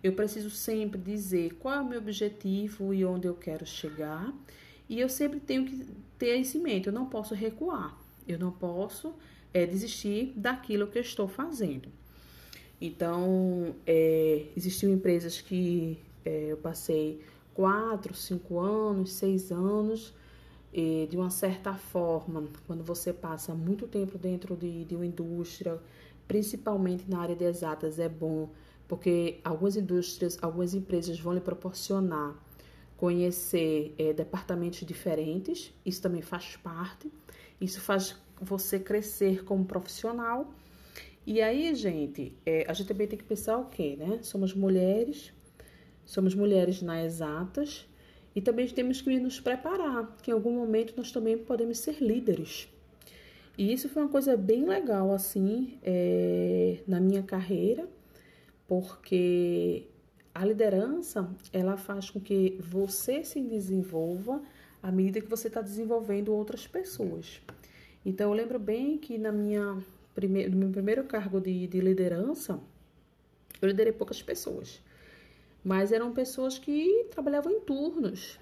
eu 0.03 0.13
preciso 0.13 0.51
sempre 0.51 1.01
dizer 1.01 1.55
qual 1.55 1.75
é 1.75 1.81
o 1.81 1.89
meu 1.89 1.99
objetivo 1.99 2.93
e 2.93 3.05
onde 3.05 3.27
eu 3.27 3.35
quero 3.35 3.65
chegar. 3.65 4.31
E 4.93 5.01
eu 5.01 5.09
sempre 5.09 5.41
tenho 5.41 5.65
que 5.65 5.87
ter 6.19 6.37
isso 6.37 6.59
em 6.59 6.61
mente, 6.61 6.87
eu 6.87 6.93
não 6.93 7.07
posso 7.07 7.35
recuar, 7.35 7.99
eu 8.29 8.39
não 8.39 8.53
posso 8.53 9.15
é, 9.55 9.65
desistir 9.65 10.35
daquilo 10.37 10.87
que 10.87 10.99
eu 10.99 11.03
estou 11.03 11.27
fazendo. 11.27 11.89
Então, 12.79 13.75
é, 13.87 14.49
existiam 14.55 14.93
empresas 14.93 15.41
que 15.41 15.99
é, 16.27 16.49
eu 16.51 16.59
passei 16.59 17.23
quatro, 17.55 18.15
cinco 18.15 18.59
anos, 18.59 19.15
seis 19.15 19.51
anos, 19.51 20.13
e 20.75 21.09
de 21.11 21.17
uma 21.17 21.31
certa 21.31 21.73
forma, 21.73 22.45
quando 22.67 22.85
você 22.85 23.15
passa 23.15 23.55
muito 23.55 23.89
tempo 23.89 24.19
dentro 24.19 24.55
de, 24.55 24.85
de 24.85 24.95
uma 24.95 25.07
indústria, 25.07 25.81
principalmente 26.29 27.09
na 27.09 27.19
área 27.19 27.35
de 27.35 27.45
exatas, 27.45 27.99
é 27.99 28.11
bom, 28.11 28.51
porque 28.87 29.41
algumas 29.43 29.75
indústrias, 29.75 30.37
algumas 30.43 30.75
empresas 30.75 31.19
vão 31.19 31.33
lhe 31.33 31.41
proporcionar 31.41 32.37
conhecer 33.03 33.93
é, 33.99 34.13
departamentos 34.13 34.87
diferentes, 34.87 35.75
isso 35.85 36.01
também 36.01 36.23
faz 36.23 36.55
parte, 36.55 37.11
isso 37.61 37.81
faz 37.81 38.17
você 38.41 38.79
crescer 38.79 39.43
como 39.43 39.65
profissional. 39.65 40.55
E 41.27 41.43
aí, 41.43 41.75
gente, 41.75 42.33
é, 42.47 42.65
a 42.69 42.73
gente 42.73 42.87
também 42.87 43.09
tem 43.09 43.19
que 43.19 43.25
pensar 43.25 43.59
o 43.59 43.65
quê, 43.65 43.97
né? 43.99 44.21
Somos 44.23 44.55
mulheres, 44.55 45.33
somos 46.05 46.33
mulheres 46.33 46.81
nas 46.81 47.05
exatas 47.05 47.89
e 48.37 48.41
também 48.41 48.69
temos 48.69 49.01
que 49.01 49.19
nos 49.19 49.41
preparar, 49.41 50.17
que 50.23 50.31
em 50.31 50.35
algum 50.35 50.53
momento 50.53 50.95
nós 50.97 51.11
também 51.11 51.37
podemos 51.37 51.79
ser 51.79 52.01
líderes. 52.01 52.69
E 53.59 53.73
isso 53.73 53.89
foi 53.89 54.05
uma 54.05 54.13
coisa 54.13 54.37
bem 54.37 54.65
legal, 54.65 55.13
assim, 55.13 55.77
é, 55.83 56.79
na 56.87 57.01
minha 57.01 57.25
carreira, 57.25 57.89
porque 58.69 59.89
a 60.35 60.45
liderança, 60.45 61.29
ela 61.53 61.77
faz 61.77 62.09
com 62.09 62.21
que 62.21 62.59
você 62.61 63.23
se 63.23 63.41
desenvolva 63.41 64.43
à 64.83 64.91
medida 64.91 65.21
que 65.21 65.29
você 65.29 65.49
está 65.49 65.61
desenvolvendo 65.61 66.35
outras 66.35 66.67
pessoas. 66.67 67.41
Então, 68.05 68.31
eu 68.31 68.35
lembro 68.35 68.59
bem 68.59 68.99
que 68.99 69.19
na 69.19 69.31
minha 69.31 69.79
prime 70.15 70.49
no 70.49 70.57
meu 70.57 70.71
primeiro 70.71 71.05
cargo 71.05 71.41
de, 71.41 71.67
de 71.67 71.81
liderança, 71.81 72.59
eu 73.61 73.69
liderei 73.69 73.93
poucas 73.93 74.23
pessoas, 74.23 74.83
mas 75.63 75.93
eram 75.93 76.13
pessoas 76.13 76.59
que 76.59 77.07
trabalhavam 77.11 77.53
em 77.53 77.61
turnos. 77.61 78.39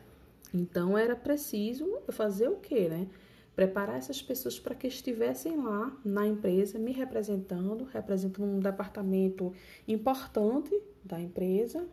Então, 0.55 0.97
era 0.97 1.15
preciso 1.15 1.99
fazer 2.09 2.49
o 2.49 2.57
quê, 2.57 2.89
né? 2.89 3.07
Preparar 3.55 3.99
essas 3.99 4.23
pessoas 4.23 4.59
para 4.59 4.75
que 4.75 4.87
estivessem 4.87 5.57
lá 5.57 5.95
na 6.05 6.27
empresa, 6.27 6.79
me 6.79 6.93
representando, 6.93 7.85
representando 7.85 8.47
um 8.47 8.61
departamento 8.61 9.53
importante 9.87 10.71
da 11.05 11.21
empresa, 11.21 11.87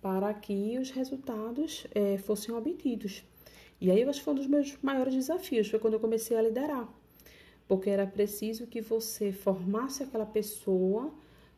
para 0.00 0.32
que 0.34 0.78
os 0.78 0.90
resultados 0.90 1.86
é, 1.94 2.18
fossem 2.18 2.54
obtidos. 2.54 3.24
E 3.80 3.90
aí 3.90 4.02
eu 4.02 4.08
acho 4.08 4.20
que 4.20 4.24
foi 4.24 4.34
um 4.34 4.36
dos 4.36 4.46
meus 4.46 4.76
maiores 4.82 5.14
desafios, 5.14 5.68
foi 5.68 5.78
quando 5.78 5.94
eu 5.94 6.00
comecei 6.00 6.36
a 6.36 6.42
liderar. 6.42 6.88
Porque 7.66 7.90
era 7.90 8.06
preciso 8.06 8.66
que 8.66 8.80
você 8.80 9.32
formasse 9.32 10.02
aquela 10.02 10.26
pessoa 10.26 11.12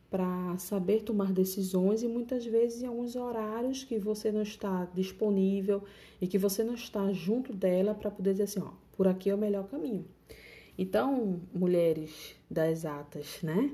para 0.09 0.57
saber 0.57 1.01
tomar 1.01 1.33
decisões 1.33 2.03
e 2.03 2.07
muitas 2.07 2.45
vezes 2.45 2.81
em 2.81 2.87
alguns 2.87 3.15
horários 3.15 3.83
que 3.83 3.97
você 3.97 4.31
não 4.31 4.43
está 4.43 4.85
disponível 4.93 5.83
e 6.21 6.27
que 6.27 6.37
você 6.37 6.63
não 6.63 6.75
está 6.75 7.11
junto 7.11 7.51
dela 7.53 7.93
para 7.93 8.09
poder 8.11 8.31
dizer 8.31 8.43
assim, 8.43 8.61
ó, 8.61 8.71
por 8.95 9.07
aqui 9.07 9.29
é 9.29 9.35
o 9.35 9.37
melhor 9.37 9.67
caminho. 9.67 10.05
Então, 10.77 11.41
mulheres 11.53 12.35
das 12.49 12.71
exatas, 12.71 13.39
né? 13.41 13.71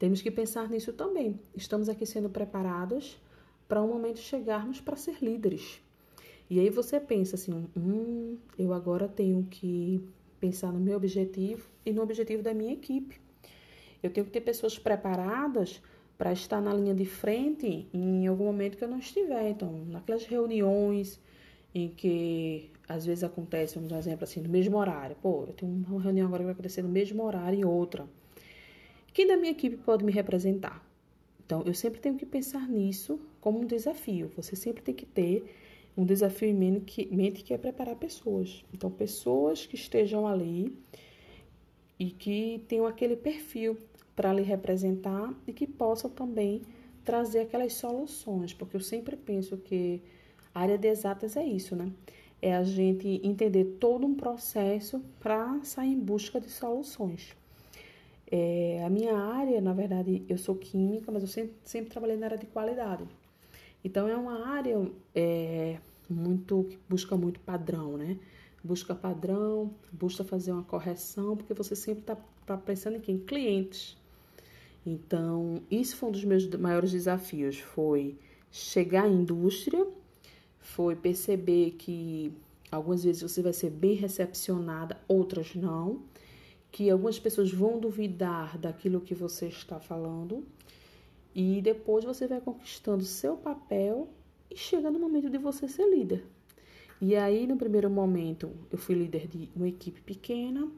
Temos 0.00 0.22
que 0.22 0.30
pensar 0.30 0.66
nisso 0.70 0.94
também. 0.94 1.38
Estamos 1.54 1.90
aqui 1.90 2.06
sendo 2.06 2.30
preparadas 2.30 3.20
para 3.68 3.82
um 3.82 3.88
momento 3.88 4.18
chegarmos 4.18 4.80
para 4.80 4.96
ser 4.96 5.18
líderes. 5.20 5.78
E 6.48 6.58
aí 6.58 6.70
você 6.70 6.98
pensa 6.98 7.36
assim, 7.36 7.68
hum, 7.76 8.38
eu 8.58 8.72
agora 8.72 9.06
tenho 9.06 9.46
que 9.50 10.02
pensar 10.40 10.72
no 10.72 10.80
meu 10.80 10.96
objetivo 10.96 11.68
e 11.84 11.92
no 11.92 12.00
objetivo 12.00 12.42
da 12.42 12.54
minha 12.54 12.72
equipe. 12.72 13.20
Eu 14.02 14.10
tenho 14.10 14.24
que 14.24 14.32
ter 14.32 14.40
pessoas 14.40 14.78
preparadas 14.78 15.82
para 16.16 16.32
estar 16.32 16.62
na 16.62 16.72
linha 16.72 16.94
de 16.94 17.04
frente 17.04 17.86
em 17.92 18.26
algum 18.26 18.44
momento 18.44 18.78
que 18.78 18.84
eu 18.84 18.88
não 18.88 19.00
estiver. 19.00 19.50
Então, 19.50 19.84
naquelas 19.84 20.24
reuniões 20.24 21.20
em 21.74 21.90
que 21.90 22.70
às 22.88 23.04
vezes 23.04 23.22
acontece, 23.22 23.74
vamos 23.74 23.90
dar 23.90 23.96
um 23.96 23.98
exemplo 23.98 24.24
assim, 24.24 24.40
no 24.40 24.48
mesmo 24.48 24.78
horário. 24.78 25.14
Pô, 25.20 25.44
eu 25.46 25.52
tenho 25.52 25.70
uma 25.70 26.00
reunião 26.00 26.26
agora 26.26 26.40
que 26.40 26.46
vai 26.46 26.54
acontecer 26.54 26.80
no 26.80 26.88
mesmo 26.88 27.22
horário 27.22 27.60
e 27.60 27.64
outra. 27.66 28.08
Quem 29.12 29.26
da 29.26 29.36
minha 29.36 29.50
equipe 29.50 29.76
pode 29.76 30.04
me 30.04 30.12
representar? 30.12 30.84
Então, 31.44 31.62
eu 31.66 31.74
sempre 31.74 32.00
tenho 32.00 32.16
que 32.16 32.24
pensar 32.24 32.68
nisso 32.68 33.18
como 33.40 33.60
um 33.60 33.66
desafio. 33.66 34.30
Você 34.36 34.54
sempre 34.54 34.82
tem 34.82 34.94
que 34.94 35.04
ter 35.04 35.44
um 35.96 36.04
desafio 36.04 36.48
em 36.48 36.54
mente 36.54 37.42
que 37.42 37.52
é 37.52 37.58
preparar 37.58 37.96
pessoas. 37.96 38.64
Então, 38.72 38.88
pessoas 38.88 39.66
que 39.66 39.74
estejam 39.74 40.28
ali 40.28 40.72
e 41.98 42.10
que 42.10 42.64
tenham 42.68 42.86
aquele 42.86 43.16
perfil 43.16 43.76
para 44.14 44.32
lhe 44.32 44.42
representar 44.42 45.34
e 45.44 45.52
que 45.52 45.66
possam 45.66 46.08
também 46.08 46.62
trazer 47.04 47.40
aquelas 47.40 47.72
soluções, 47.72 48.54
porque 48.54 48.76
eu 48.76 48.80
sempre 48.80 49.16
penso 49.16 49.56
que 49.56 50.00
a 50.54 50.60
área 50.60 50.78
de 50.78 50.86
exatas 50.86 51.36
é 51.36 51.44
isso, 51.44 51.74
né? 51.74 51.90
É 52.40 52.54
a 52.54 52.62
gente 52.62 53.20
entender 53.24 53.64
todo 53.80 54.06
um 54.06 54.14
processo 54.14 55.02
para 55.18 55.60
sair 55.64 55.92
em 55.92 55.98
busca 55.98 56.40
de 56.40 56.48
soluções. 56.48 57.34
É, 58.30 58.82
a 58.84 58.90
minha 58.90 59.16
área, 59.16 59.60
na 59.60 59.72
verdade, 59.72 60.24
eu 60.28 60.38
sou 60.38 60.54
química, 60.54 61.10
mas 61.10 61.22
eu 61.22 61.28
sempre, 61.28 61.54
sempre 61.64 61.90
trabalhei 61.90 62.16
na 62.16 62.26
área 62.26 62.38
de 62.38 62.46
qualidade. 62.46 63.04
Então 63.84 64.08
é 64.08 64.16
uma 64.16 64.46
área 64.46 64.88
é, 65.14 65.78
muito 66.08 66.64
que 66.70 66.78
busca 66.88 67.16
muito 67.16 67.40
padrão, 67.40 67.96
né? 67.96 68.18
Busca 68.62 68.94
padrão, 68.94 69.72
busca 69.90 70.22
fazer 70.22 70.52
uma 70.52 70.62
correção, 70.62 71.36
porque 71.36 71.54
você 71.54 71.74
sempre 71.74 72.00
está 72.02 72.16
tá 72.46 72.56
pensando 72.56 72.96
em 72.96 73.00
quem? 73.00 73.18
Clientes. 73.18 73.96
Então, 74.84 75.62
isso 75.70 75.96
foi 75.96 76.08
um 76.08 76.12
dos 76.12 76.24
meus 76.24 76.46
maiores 76.54 76.90
desafios, 76.92 77.58
foi 77.58 78.16
chegar 78.50 79.04
à 79.04 79.08
indústria, 79.08 79.86
foi 80.58 80.94
perceber 80.94 81.72
que 81.72 82.32
algumas 82.70 83.04
vezes 83.04 83.22
você 83.22 83.42
vai 83.42 83.52
ser 83.52 83.70
bem 83.70 83.94
recepcionada, 83.94 84.96
outras 85.08 85.54
não, 85.54 86.00
que 86.70 86.88
algumas 86.88 87.18
pessoas 87.18 87.52
vão 87.52 87.78
duvidar 87.78 88.56
daquilo 88.56 89.00
que 89.00 89.14
você 89.14 89.46
está 89.46 89.80
falando, 89.80 90.44
e 91.34 91.60
depois 91.62 92.04
você 92.04 92.26
vai 92.26 92.40
conquistando 92.40 93.04
seu 93.04 93.36
papel 93.36 94.08
e 94.50 94.56
chega 94.56 94.90
no 94.90 94.98
momento 94.98 95.30
de 95.30 95.38
você 95.38 95.68
ser 95.68 95.88
líder. 95.88 96.24
E 97.00 97.16
aí, 97.16 97.46
no 97.46 97.56
primeiro 97.56 97.88
momento, 97.88 98.50
eu 98.70 98.76
fui 98.76 98.94
líder 98.94 99.26
de 99.26 99.48
uma 99.56 99.68
equipe 99.68 100.00
pequena, 100.00 100.68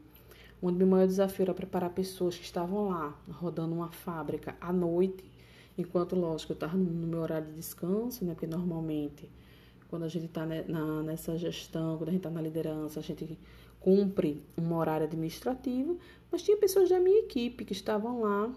onde 0.62 0.78
meu 0.78 0.86
maior 0.86 1.06
desafio 1.06 1.42
era 1.42 1.54
preparar 1.54 1.90
pessoas 1.90 2.36
que 2.36 2.44
estavam 2.44 2.88
lá, 2.88 3.18
rodando 3.28 3.74
uma 3.74 3.90
fábrica 3.90 4.56
à 4.60 4.72
noite, 4.72 5.24
enquanto, 5.76 6.14
lógico, 6.14 6.52
eu 6.52 6.54
estava 6.54 6.76
no 6.76 7.06
meu 7.06 7.20
horário 7.20 7.48
de 7.48 7.54
descanso, 7.54 8.24
né? 8.24 8.34
Porque 8.34 8.46
normalmente, 8.46 9.28
quando 9.88 10.04
a 10.04 10.08
gente 10.08 10.26
está 10.26 10.46
nessa 10.46 11.36
gestão, 11.36 11.96
quando 11.96 12.10
a 12.10 12.12
gente 12.12 12.20
está 12.20 12.30
na 12.30 12.40
liderança, 12.40 13.00
a 13.00 13.02
gente 13.02 13.38
cumpre 13.82 14.40
um 14.56 14.72
horário 14.74 15.06
administrativo, 15.06 15.98
mas 16.30 16.42
tinha 16.42 16.56
pessoas 16.56 16.88
da 16.88 17.00
minha 17.00 17.18
equipe 17.18 17.64
que 17.64 17.72
estavam 17.72 18.20
lá 18.20 18.52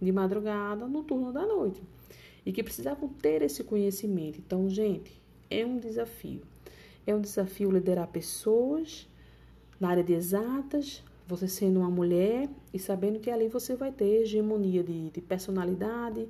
de 0.00 0.10
madrugada 0.10 0.86
no 0.86 1.04
turno 1.04 1.32
da 1.32 1.46
noite 1.46 1.80
e 2.44 2.52
que 2.52 2.62
precisavam 2.62 3.08
ter 3.08 3.42
esse 3.42 3.62
conhecimento. 3.62 4.38
Então, 4.38 4.68
gente, 4.68 5.12
é 5.50 5.64
um 5.64 5.78
desafio. 5.78 6.40
É 7.06 7.14
um 7.14 7.20
desafio 7.20 7.70
liderar 7.70 8.08
pessoas 8.08 9.06
na 9.78 9.90
área 9.90 10.02
de 10.02 10.12
exatas, 10.12 11.02
você 11.26 11.46
sendo 11.46 11.80
uma 11.80 11.90
mulher 11.90 12.48
e 12.72 12.78
sabendo 12.78 13.20
que 13.20 13.30
ali 13.30 13.48
você 13.48 13.76
vai 13.76 13.92
ter 13.92 14.22
hegemonia 14.22 14.82
de, 14.82 15.10
de 15.10 15.20
personalidade, 15.20 16.28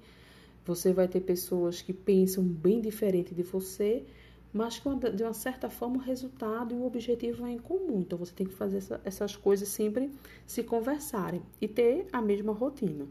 você 0.65 0.93
vai 0.93 1.09
ter 1.09 1.21
pessoas 1.21 1.81
que 1.81 1.93
pensam 1.93 2.43
bem 2.43 2.81
diferente 2.81 3.35
de 3.35 3.43
você, 3.43 4.05
mas 4.53 4.79
que 4.79 4.89
de 5.11 5.23
uma 5.23 5.33
certa 5.33 5.71
forma 5.71 5.97
o 5.97 6.01
resultado 6.01 6.75
e 6.75 6.77
o 6.77 6.85
objetivo 6.85 7.47
é 7.47 7.53
em 7.53 7.59
comum. 7.59 8.01
Então 8.01 8.19
você 8.19 8.33
tem 8.33 8.47
que 8.47 8.53
fazer 8.53 8.79
essa, 8.79 9.01
essas 9.05 9.35
coisas 9.35 9.69
sempre 9.69 10.11
se 10.47 10.63
conversarem 10.63 11.43
e 11.61 11.67
ter 11.67 12.07
a 12.13 12.21
mesma 12.21 12.53
rotina. 12.53 13.07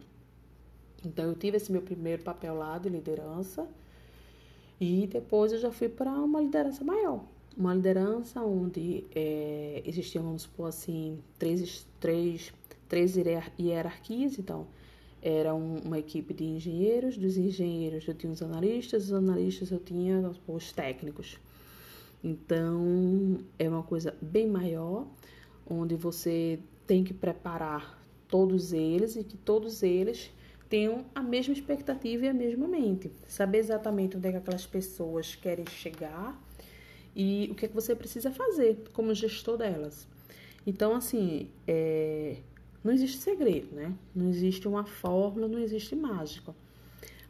Então 1.03 1.25
eu 1.25 1.35
tive 1.35 1.57
esse 1.57 1.71
meu 1.71 1.81
primeiro 1.81 2.21
papel 2.23 2.53
lá 2.53 2.77
de 2.77 2.89
liderança 2.89 3.67
e 4.79 5.07
depois 5.07 5.51
eu 5.51 5.59
já 5.59 5.71
fui 5.71 5.89
para 5.89 6.11
uma 6.11 6.39
liderança 6.41 6.83
maior. 6.83 7.23
Uma 7.57 7.73
liderança 7.73 8.41
onde 8.41 9.05
é, 9.13 9.81
existiam, 9.85 10.23
vamos 10.23 10.43
supor 10.43 10.69
assim, 10.69 11.19
três, 11.37 11.87
três, 11.99 12.53
três 12.87 13.15
hierarquias. 13.59 14.39
Então, 14.39 14.67
era 15.21 15.53
uma 15.53 15.99
equipe 15.99 16.33
de 16.33 16.43
engenheiros, 16.43 17.17
dos 17.17 17.37
engenheiros 17.37 18.07
eu 18.07 18.13
tinha 18.13 18.31
os 18.31 18.41
analistas, 18.41 19.03
dos 19.03 19.13
analistas 19.13 19.71
eu 19.71 19.79
tinha 19.79 20.31
os 20.47 20.71
técnicos. 20.71 21.37
Então, 22.23 23.37
é 23.57 23.69
uma 23.69 23.83
coisa 23.83 24.15
bem 24.21 24.47
maior, 24.47 25.07
onde 25.69 25.95
você 25.95 26.59
tem 26.87 27.03
que 27.03 27.13
preparar 27.13 28.01
todos 28.27 28.73
eles 28.73 29.15
e 29.15 29.23
que 29.23 29.37
todos 29.37 29.83
eles 29.83 30.31
tenham 30.69 31.05
a 31.13 31.21
mesma 31.21 31.53
expectativa 31.53 32.25
e 32.25 32.29
a 32.29 32.33
mesma 32.33 32.67
mente. 32.67 33.11
Saber 33.27 33.57
exatamente 33.57 34.17
onde 34.17 34.27
é 34.27 34.31
que 34.31 34.37
aquelas 34.37 34.65
pessoas 34.65 35.35
querem 35.35 35.65
chegar 35.67 36.41
e 37.15 37.49
o 37.51 37.55
que 37.55 37.65
é 37.65 37.67
que 37.67 37.75
você 37.75 37.95
precisa 37.95 38.31
fazer 38.31 38.77
como 38.93 39.13
gestor 39.13 39.57
delas. 39.57 40.07
Então, 40.65 40.95
assim, 40.95 41.49
é, 41.67 42.37
não 42.83 42.91
existe 42.93 43.17
segredo, 43.17 43.75
né? 43.75 43.93
Não 44.15 44.29
existe 44.29 44.67
uma 44.67 44.83
fórmula, 44.83 45.47
não 45.47 45.59
existe 45.59 45.95
mágica. 45.95 46.53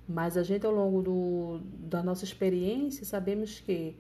Mas 0.07 0.37
a 0.37 0.43
gente, 0.43 0.65
ao 0.65 0.73
longo 0.73 1.01
do, 1.01 1.59
da 1.87 2.01
nossa 2.01 2.23
experiência, 2.23 3.05
sabemos 3.05 3.59
que 3.59 3.95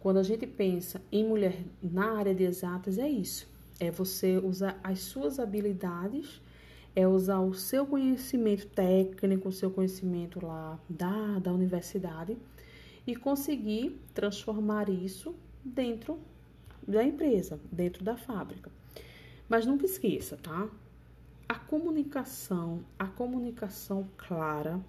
quando 0.00 0.18
a 0.18 0.22
gente 0.22 0.46
pensa 0.46 1.00
em 1.10 1.26
mulher 1.26 1.58
na 1.82 2.18
área 2.18 2.34
de 2.34 2.44
exatas, 2.44 2.98
é 2.98 3.08
isso. 3.08 3.46
É 3.80 3.90
você 3.90 4.38
usar 4.38 4.78
as 4.82 5.00
suas 5.00 5.38
habilidades 5.38 6.40
é 6.96 7.08
usar 7.08 7.40
o 7.40 7.52
seu 7.54 7.84
conhecimento 7.84 8.66
técnico, 8.68 9.48
o 9.48 9.52
seu 9.52 9.70
conhecimento 9.70 10.44
lá 10.44 10.78
da, 10.88 11.38
da 11.40 11.52
universidade 11.52 12.36
e 13.06 13.16
conseguir 13.16 14.00
transformar 14.14 14.88
isso 14.88 15.34
dentro 15.64 16.18
da 16.86 17.02
empresa, 17.02 17.58
dentro 17.70 18.04
da 18.04 18.16
fábrica. 18.16 18.70
Mas 19.48 19.66
nunca 19.66 19.84
esqueça, 19.84 20.36
tá? 20.36 20.68
A 21.48 21.54
comunicação, 21.54 22.84
a 22.98 23.06
comunicação 23.06 24.08
clara 24.16 24.80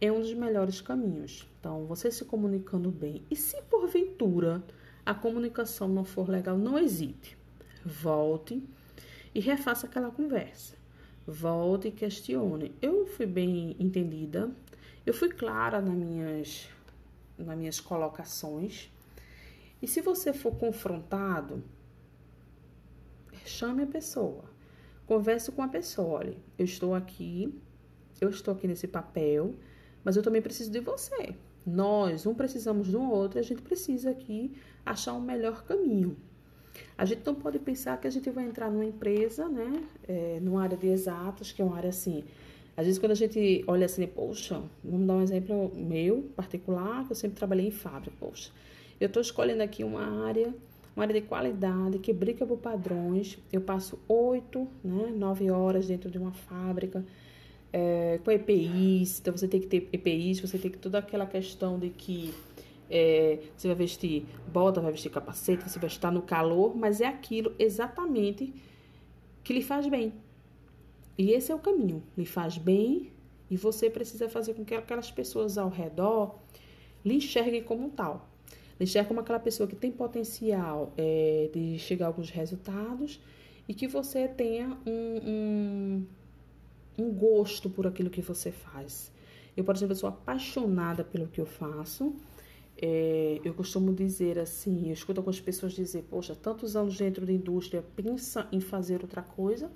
é 0.00 0.10
um 0.10 0.20
dos 0.20 0.34
melhores 0.34 0.80
caminhos. 0.80 1.48
Então, 1.60 1.86
você 1.86 2.10
se 2.10 2.24
comunicando 2.24 2.90
bem. 2.90 3.22
E 3.30 3.36
se 3.36 3.60
porventura 3.62 4.62
a 5.06 5.14
comunicação 5.14 5.88
não 5.88 6.04
for 6.04 6.28
legal, 6.28 6.58
não 6.58 6.78
hesite. 6.78 7.36
Volte 7.84 8.62
e 9.34 9.40
refaça 9.40 9.86
aquela 9.86 10.10
conversa. 10.10 10.74
Volte 11.26 11.88
e 11.88 11.92
questione. 11.92 12.74
Eu 12.82 13.06
fui 13.06 13.26
bem 13.26 13.76
entendida, 13.78 14.50
eu 15.06 15.14
fui 15.14 15.28
clara 15.28 15.80
nas 15.80 15.94
minhas, 15.94 16.68
nas 17.38 17.56
minhas 17.56 17.80
colocações. 17.80 18.90
E 19.80 19.86
se 19.86 20.00
você 20.00 20.32
for 20.32 20.56
confrontado, 20.56 21.62
chame 23.48 23.82
a 23.82 23.86
pessoa. 23.86 24.44
Converse 25.06 25.50
com 25.52 25.62
a 25.62 25.68
pessoa. 25.68 26.20
Olha, 26.20 26.36
eu 26.58 26.64
estou 26.64 26.94
aqui, 26.94 27.52
eu 28.20 28.28
estou 28.28 28.54
aqui 28.54 28.66
nesse 28.66 28.86
papel 28.86 29.54
mas 30.04 30.16
eu 30.16 30.22
também 30.22 30.42
preciso 30.42 30.70
de 30.70 30.80
você. 30.80 31.34
Nós, 31.64 32.26
um 32.26 32.34
precisamos 32.34 32.88
do 32.88 33.00
outro, 33.00 33.38
a 33.38 33.42
gente 33.42 33.62
precisa 33.62 34.10
aqui 34.10 34.52
achar 34.84 35.12
um 35.12 35.20
melhor 35.20 35.62
caminho. 35.64 36.16
A 36.96 37.04
gente 37.04 37.22
não 37.24 37.34
pode 37.34 37.58
pensar 37.58 38.00
que 38.00 38.06
a 38.06 38.10
gente 38.10 38.28
vai 38.30 38.44
entrar 38.44 38.70
numa 38.70 38.84
empresa, 38.84 39.48
né, 39.48 39.84
é, 40.08 40.40
numa 40.40 40.62
área 40.62 40.76
de 40.76 40.88
exatas, 40.88 41.52
que 41.52 41.62
é 41.62 41.64
uma 41.64 41.76
área 41.76 41.90
assim. 41.90 42.24
Às 42.76 42.86
vezes, 42.86 42.98
quando 42.98 43.12
a 43.12 43.16
gente 43.16 43.62
olha 43.66 43.84
assim, 43.84 44.06
poxa, 44.06 44.62
vamos 44.82 45.06
dar 45.06 45.14
um 45.14 45.22
exemplo 45.22 45.70
meu 45.74 46.30
particular, 46.34 47.04
que 47.04 47.12
eu 47.12 47.16
sempre 47.16 47.36
trabalhei 47.36 47.68
em 47.68 47.70
fábrica, 47.70 48.16
poxa, 48.18 48.50
eu 48.98 49.06
estou 49.06 49.20
escolhendo 49.20 49.62
aqui 49.62 49.84
uma 49.84 50.24
área, 50.26 50.54
uma 50.94 51.04
área 51.04 51.14
de 51.20 51.26
qualidade, 51.26 51.98
que 51.98 52.12
briga 52.12 52.46
por 52.46 52.58
padrões, 52.58 53.38
eu 53.52 53.60
passo 53.60 53.98
oito, 54.08 54.68
né, 54.84 55.12
nove 55.16 55.50
horas 55.50 55.86
dentro 55.86 56.10
de 56.10 56.18
uma 56.18 56.32
fábrica, 56.32 57.04
é, 57.72 58.20
com 58.22 58.30
EPIs, 58.30 59.20
então 59.20 59.34
você 59.36 59.48
tem 59.48 59.60
que 59.60 59.66
ter 59.66 59.88
EPIs, 59.92 60.40
você 60.40 60.58
tem 60.58 60.70
que 60.70 60.78
toda 60.78 60.98
aquela 60.98 61.26
questão 61.26 61.78
de 61.78 61.88
que 61.88 62.34
é, 62.90 63.38
você 63.56 63.68
vai 63.68 63.76
vestir 63.76 64.26
bota, 64.52 64.80
vai 64.80 64.92
vestir 64.92 65.10
capacete, 65.10 65.68
você 65.68 65.78
vai 65.78 65.88
estar 65.88 66.10
no 66.10 66.20
calor, 66.20 66.76
mas 66.76 67.00
é 67.00 67.06
aquilo 67.06 67.54
exatamente 67.58 68.52
que 69.42 69.54
lhe 69.54 69.62
faz 69.62 69.86
bem. 69.86 70.12
E 71.16 71.30
esse 71.30 71.50
é 71.50 71.54
o 71.54 71.58
caminho, 71.58 72.02
lhe 72.16 72.26
faz 72.26 72.58
bem 72.58 73.10
e 73.50 73.56
você 73.56 73.88
precisa 73.88 74.28
fazer 74.28 74.54
com 74.54 74.64
que 74.64 74.74
aquelas 74.74 75.10
pessoas 75.10 75.56
ao 75.56 75.70
redor 75.70 76.36
lhe 77.04 77.14
enxerguem 77.14 77.62
como 77.62 77.90
tal. 77.90 78.28
Lhe 78.82 78.88
enxerguem 78.88 79.08
como 79.08 79.20
aquela 79.20 79.38
pessoa 79.38 79.68
que 79.68 79.76
tem 79.76 79.92
potencial 79.92 80.92
é, 80.96 81.48
de 81.54 81.78
chegar 81.78 82.06
a 82.06 82.08
alguns 82.08 82.30
resultados 82.30 83.20
e 83.68 83.74
que 83.74 83.86
você 83.86 84.26
tenha 84.26 84.76
um, 84.86 85.20
um 85.24 86.06
um 86.98 87.10
gosto 87.10 87.70
por 87.70 87.86
aquilo 87.86 88.10
que 88.10 88.20
você 88.20 88.50
faz. 88.50 89.12
Eu, 89.56 89.64
por 89.64 89.74
exemplo, 89.74 89.94
sou 89.94 90.08
apaixonada 90.08 91.04
pelo 91.04 91.26
que 91.26 91.40
eu 91.40 91.46
faço. 91.46 92.14
É, 92.80 93.40
eu 93.44 93.54
costumo 93.54 93.92
dizer 93.92 94.38
assim, 94.38 94.88
eu 94.88 94.92
escuto 94.92 95.20
algumas 95.20 95.40
pessoas 95.40 95.72
dizer, 95.72 96.04
poxa, 96.10 96.34
tantos 96.34 96.74
anos 96.74 96.96
dentro 96.96 97.24
da 97.24 97.32
indústria, 97.32 97.84
pensa 97.94 98.48
em 98.50 98.60
fazer 98.60 99.02
outra 99.02 99.22
coisa? 99.22 99.70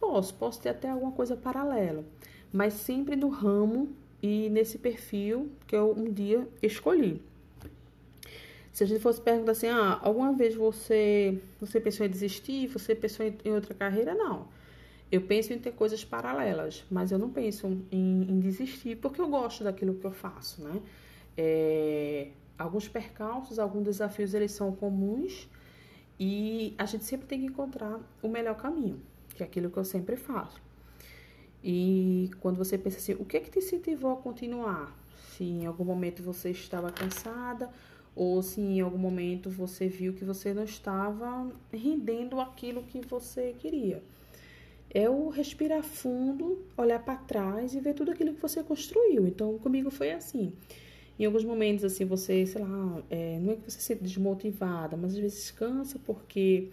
Posso, 0.00 0.34
posso 0.34 0.60
ter 0.60 0.70
até 0.70 0.88
alguma 0.88 1.12
coisa 1.12 1.36
paralela, 1.36 2.04
mas 2.52 2.74
sempre 2.74 3.16
no 3.16 3.28
ramo 3.28 3.88
e 4.22 4.48
nesse 4.48 4.78
perfil 4.78 5.50
que 5.66 5.74
eu 5.74 5.92
um 5.92 6.10
dia 6.12 6.48
escolhi. 6.62 7.20
Se 8.78 8.84
a 8.84 8.86
gente 8.86 9.00
fosse 9.00 9.20
perguntar 9.20 9.50
assim, 9.50 9.66
ah, 9.66 9.98
alguma 10.00 10.32
vez 10.32 10.54
você, 10.54 11.36
você 11.58 11.80
pensou 11.80 12.06
em 12.06 12.08
desistir, 12.08 12.68
você 12.68 12.94
pensou 12.94 13.26
em, 13.26 13.52
outra 13.52 13.74
carreira? 13.74 14.14
Não. 14.14 14.46
Eu 15.10 15.22
penso 15.22 15.52
em 15.52 15.58
ter 15.58 15.72
coisas 15.72 16.04
paralelas, 16.04 16.84
mas 16.88 17.10
eu 17.10 17.18
não 17.18 17.28
penso 17.28 17.66
em, 17.90 18.22
em 18.30 18.38
desistir 18.38 18.94
porque 18.94 19.20
eu 19.20 19.26
gosto 19.26 19.64
daquilo 19.64 19.94
que 19.96 20.04
eu 20.04 20.12
faço, 20.12 20.62
né? 20.62 20.80
É, 21.36 22.28
alguns 22.56 22.86
percalços, 22.86 23.58
alguns 23.58 23.82
desafios, 23.82 24.32
eles 24.32 24.52
são 24.52 24.70
comuns 24.70 25.48
e 26.16 26.72
a 26.78 26.86
gente 26.86 27.04
sempre 27.04 27.26
tem 27.26 27.40
que 27.40 27.46
encontrar 27.46 27.98
o 28.22 28.28
melhor 28.28 28.54
caminho, 28.54 29.02
que 29.34 29.42
é 29.42 29.46
aquilo 29.46 29.70
que 29.70 29.76
eu 29.76 29.84
sempre 29.84 30.14
faço. 30.14 30.62
E 31.64 32.30
quando 32.38 32.56
você 32.56 32.78
pensa 32.78 32.98
assim, 32.98 33.14
o 33.14 33.24
que 33.24 33.38
é 33.38 33.40
que 33.40 33.50
te 33.50 33.58
incentivou 33.58 34.12
a 34.12 34.16
continuar? 34.18 34.96
Se 35.30 35.42
em 35.42 35.66
algum 35.66 35.84
momento 35.84 36.22
você 36.22 36.50
estava 36.50 36.92
cansada 36.92 37.68
ou 38.18 38.42
se 38.42 38.60
em 38.60 38.80
algum 38.80 38.98
momento 38.98 39.48
você 39.48 39.88
viu 39.88 40.12
que 40.12 40.24
você 40.24 40.52
não 40.52 40.64
estava 40.64 41.50
rendendo 41.72 42.40
aquilo 42.40 42.82
que 42.82 43.00
você 43.00 43.54
queria 43.58 44.02
é 44.90 45.08
o 45.08 45.28
respirar 45.28 45.82
fundo, 45.82 46.58
olhar 46.76 46.98
para 47.00 47.16
trás 47.16 47.74
e 47.74 47.80
ver 47.80 47.94
tudo 47.94 48.10
aquilo 48.10 48.34
que 48.34 48.40
você 48.40 48.62
construiu. 48.62 49.26
Então, 49.26 49.58
comigo 49.58 49.90
foi 49.90 50.12
assim. 50.12 50.52
Em 51.18 51.26
alguns 51.26 51.44
momentos, 51.44 51.84
assim, 51.84 52.04
você, 52.04 52.46
sei 52.46 52.62
lá, 52.62 53.02
é, 53.10 53.38
não 53.40 53.52
é 53.52 53.56
que 53.56 53.70
você 53.70 53.80
se 53.80 53.94
desmotivada, 53.96 54.96
mas 54.96 55.12
às 55.12 55.18
vezes 55.18 55.50
cansa 55.50 55.98
porque, 56.06 56.68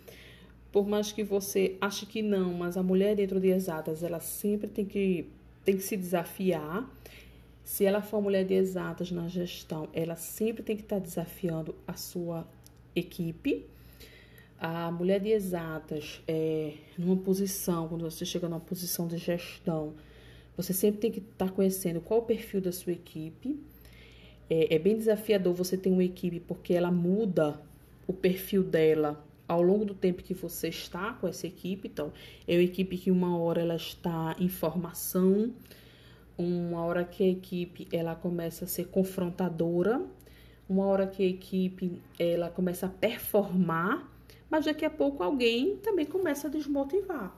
por 0.71 0.88
mais 0.88 1.12
que 1.12 1.23
você 1.23 1.75
ache 1.81 2.05
que 2.05 2.21
não, 2.21 2.53
mas 2.53 2.77
a 2.77 2.84
mulher 2.84 3.15
dentro 3.15 3.39
de 3.39 3.49
exatas, 3.49 4.03
ela 4.03 4.19
sempre 4.19 4.69
tem 4.69 4.86
que, 4.86 5.27
tem 5.65 5.75
que 5.75 5.84
se 5.84 5.97
desafiar. 5.97 6.89
Se 7.65 7.84
ela 7.84 8.01
for 8.01 8.21
mulher 8.21 8.45
de 8.45 8.54
exatas 8.54 9.12
na 9.12 9.28
gestão, 9.28 9.89
ela 9.91 10.15
sempre 10.15 10.63
tem 10.63 10.78
que 10.78 10.84
estar 10.84 10.99
desafiando 10.99 11.75
a 11.86 11.95
sua 11.97 12.47
equipe 12.95 13.65
a 14.58 14.89
mulher 14.91 15.19
de 15.19 15.30
exatas 15.30 16.21
é, 16.28 16.73
numa 16.97 17.17
posição, 17.17 17.88
quando 17.88 18.10
você 18.10 18.25
chega 18.25 18.47
numa 18.47 18.60
posição 18.60 19.08
de 19.08 19.17
gestão, 19.17 19.93
você 20.56 20.73
sempre 20.73 21.01
tem 21.01 21.12
que 21.12 21.19
estar 21.19 21.47
tá 21.47 21.51
conhecendo 21.51 21.99
qual 21.99 22.21
o 22.21 22.23
perfil 22.23 22.62
da 22.62 22.71
sua 22.71 22.93
equipe. 22.93 23.60
É, 24.49 24.75
é, 24.75 24.80
bem 24.80 24.95
desafiador 24.95 25.54
você 25.54 25.75
ter 25.75 25.89
uma 25.89 26.04
equipe 26.04 26.39
porque 26.39 26.73
ela 26.73 26.91
muda 26.91 27.60
o 28.08 28.13
perfil 28.13 28.63
dela 28.63 29.23
ao 29.47 29.62
longo 29.62 29.84
do 29.86 29.93
tempo 29.93 30.23
que 30.23 30.34
você 30.34 30.69
está 30.69 31.13
com 31.13 31.28
essa 31.28 31.45
equipe. 31.45 31.88
Então, 31.88 32.13
é 32.47 32.56
uma 32.56 32.63
equipe 32.63 32.97
que 32.97 33.12
uma 33.12 33.38
hora 33.38 33.62
ela 33.62 33.75
está 33.75 34.36
em 34.39 34.47
formação, 34.47 35.51
uma 36.37 36.83
hora 36.83 37.03
que 37.03 37.23
a 37.23 37.27
equipe 37.27 37.87
ela 37.91 38.15
começa 38.15 38.65
a 38.65 38.67
ser 38.67 38.87
confrontadora, 38.87 40.01
uma 40.67 40.85
hora 40.85 41.07
que 41.07 41.23
a 41.23 41.27
equipe 41.27 42.01
ela 42.19 42.49
começa 42.49 42.87
a 42.87 42.89
performar 42.89 44.15
mas 44.49 44.63
daqui 44.63 44.85
a 44.85 44.89
pouco 44.89 45.21
alguém 45.21 45.75
também 45.77 46.05
começa 46.05 46.47
a 46.47 46.49
desmotivar. 46.49 47.35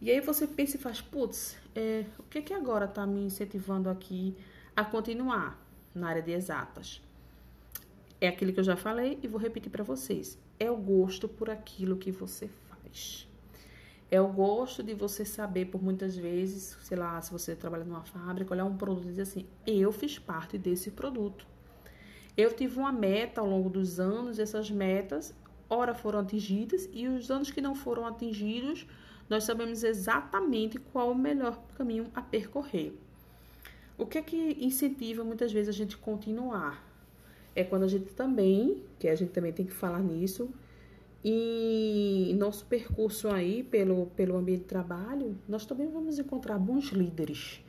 E 0.00 0.10
aí 0.10 0.20
você 0.20 0.46
pensa 0.46 0.76
e 0.76 0.80
faz, 0.80 1.00
putz, 1.00 1.58
é, 1.74 2.06
o 2.18 2.22
que 2.22 2.40
que 2.40 2.54
agora 2.54 2.86
está 2.86 3.06
me 3.06 3.20
incentivando 3.20 3.90
aqui 3.90 4.34
a 4.74 4.82
continuar 4.82 5.60
na 5.94 6.08
área 6.08 6.22
de 6.22 6.30
exatas? 6.30 7.02
É 8.18 8.28
aquilo 8.28 8.52
que 8.52 8.60
eu 8.60 8.64
já 8.64 8.76
falei 8.76 9.18
e 9.22 9.28
vou 9.28 9.38
repetir 9.38 9.70
para 9.70 9.84
vocês. 9.84 10.38
É 10.58 10.70
o 10.70 10.76
gosto 10.78 11.28
por 11.28 11.50
aquilo 11.50 11.98
que 11.98 12.10
você 12.10 12.48
faz. 12.68 13.27
É 14.10 14.20
o 14.20 14.28
gosto 14.28 14.82
de 14.82 14.94
você 14.94 15.24
saber, 15.24 15.66
por 15.66 15.82
muitas 15.82 16.16
vezes, 16.16 16.76
sei 16.82 16.96
lá, 16.96 17.20
se 17.20 17.30
você 17.30 17.54
trabalha 17.54 17.84
numa 17.84 18.02
fábrica, 18.02 18.54
olhar 18.54 18.64
um 18.64 18.76
produto 18.76 19.04
e 19.04 19.10
dizer 19.10 19.22
assim: 19.22 19.46
eu 19.66 19.92
fiz 19.92 20.18
parte 20.18 20.56
desse 20.56 20.90
produto. 20.90 21.46
Eu 22.36 22.52
tive 22.54 22.78
uma 22.78 22.92
meta 22.92 23.40
ao 23.40 23.46
longo 23.46 23.68
dos 23.68 23.98
anos, 24.00 24.38
essas 24.38 24.70
metas 24.70 25.34
ora 25.68 25.94
foram 25.94 26.20
atingidas 26.20 26.88
e 26.92 27.06
os 27.06 27.30
anos 27.30 27.50
que 27.50 27.60
não 27.60 27.74
foram 27.74 28.06
atingidos, 28.06 28.86
nós 29.28 29.44
sabemos 29.44 29.84
exatamente 29.84 30.78
qual 30.78 31.12
o 31.12 31.14
melhor 31.14 31.60
caminho 31.76 32.10
a 32.14 32.22
percorrer. 32.22 32.94
O 33.96 34.06
que 34.06 34.18
é 34.18 34.22
que 34.22 34.56
incentiva 34.60 35.22
muitas 35.22 35.52
vezes 35.52 35.68
a 35.68 35.72
gente 35.76 35.96
continuar? 35.96 36.86
É 37.54 37.64
quando 37.64 37.82
a 37.82 37.88
gente 37.88 38.12
também, 38.14 38.82
que 38.98 39.08
a 39.08 39.14
gente 39.14 39.32
também 39.32 39.52
tem 39.52 39.66
que 39.66 39.72
falar 39.72 40.00
nisso, 40.00 40.48
e 41.24 42.34
nosso 42.38 42.64
percurso 42.66 43.28
aí 43.28 43.62
pelo, 43.62 44.06
pelo 44.06 44.36
ambiente 44.36 44.60
de 44.60 44.66
trabalho, 44.66 45.36
nós 45.48 45.66
também 45.66 45.88
vamos 45.88 46.18
encontrar 46.18 46.58
bons 46.58 46.90
líderes. 46.90 47.60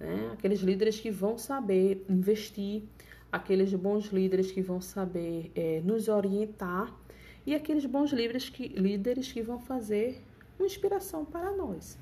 Né? 0.00 0.30
Aqueles 0.32 0.60
líderes 0.60 0.98
que 0.98 1.10
vão 1.10 1.38
saber 1.38 2.04
investir, 2.08 2.82
aqueles 3.30 3.72
bons 3.72 4.06
líderes 4.06 4.50
que 4.50 4.60
vão 4.60 4.80
saber 4.80 5.52
é, 5.54 5.80
nos 5.84 6.08
orientar 6.08 6.94
e 7.46 7.54
aqueles 7.54 7.86
bons 7.86 8.12
líderes 8.12 8.48
que, 8.48 8.68
líderes 8.68 9.32
que 9.32 9.42
vão 9.42 9.60
fazer 9.60 10.20
uma 10.58 10.66
inspiração 10.66 11.24
para 11.24 11.52
nós. 11.52 11.98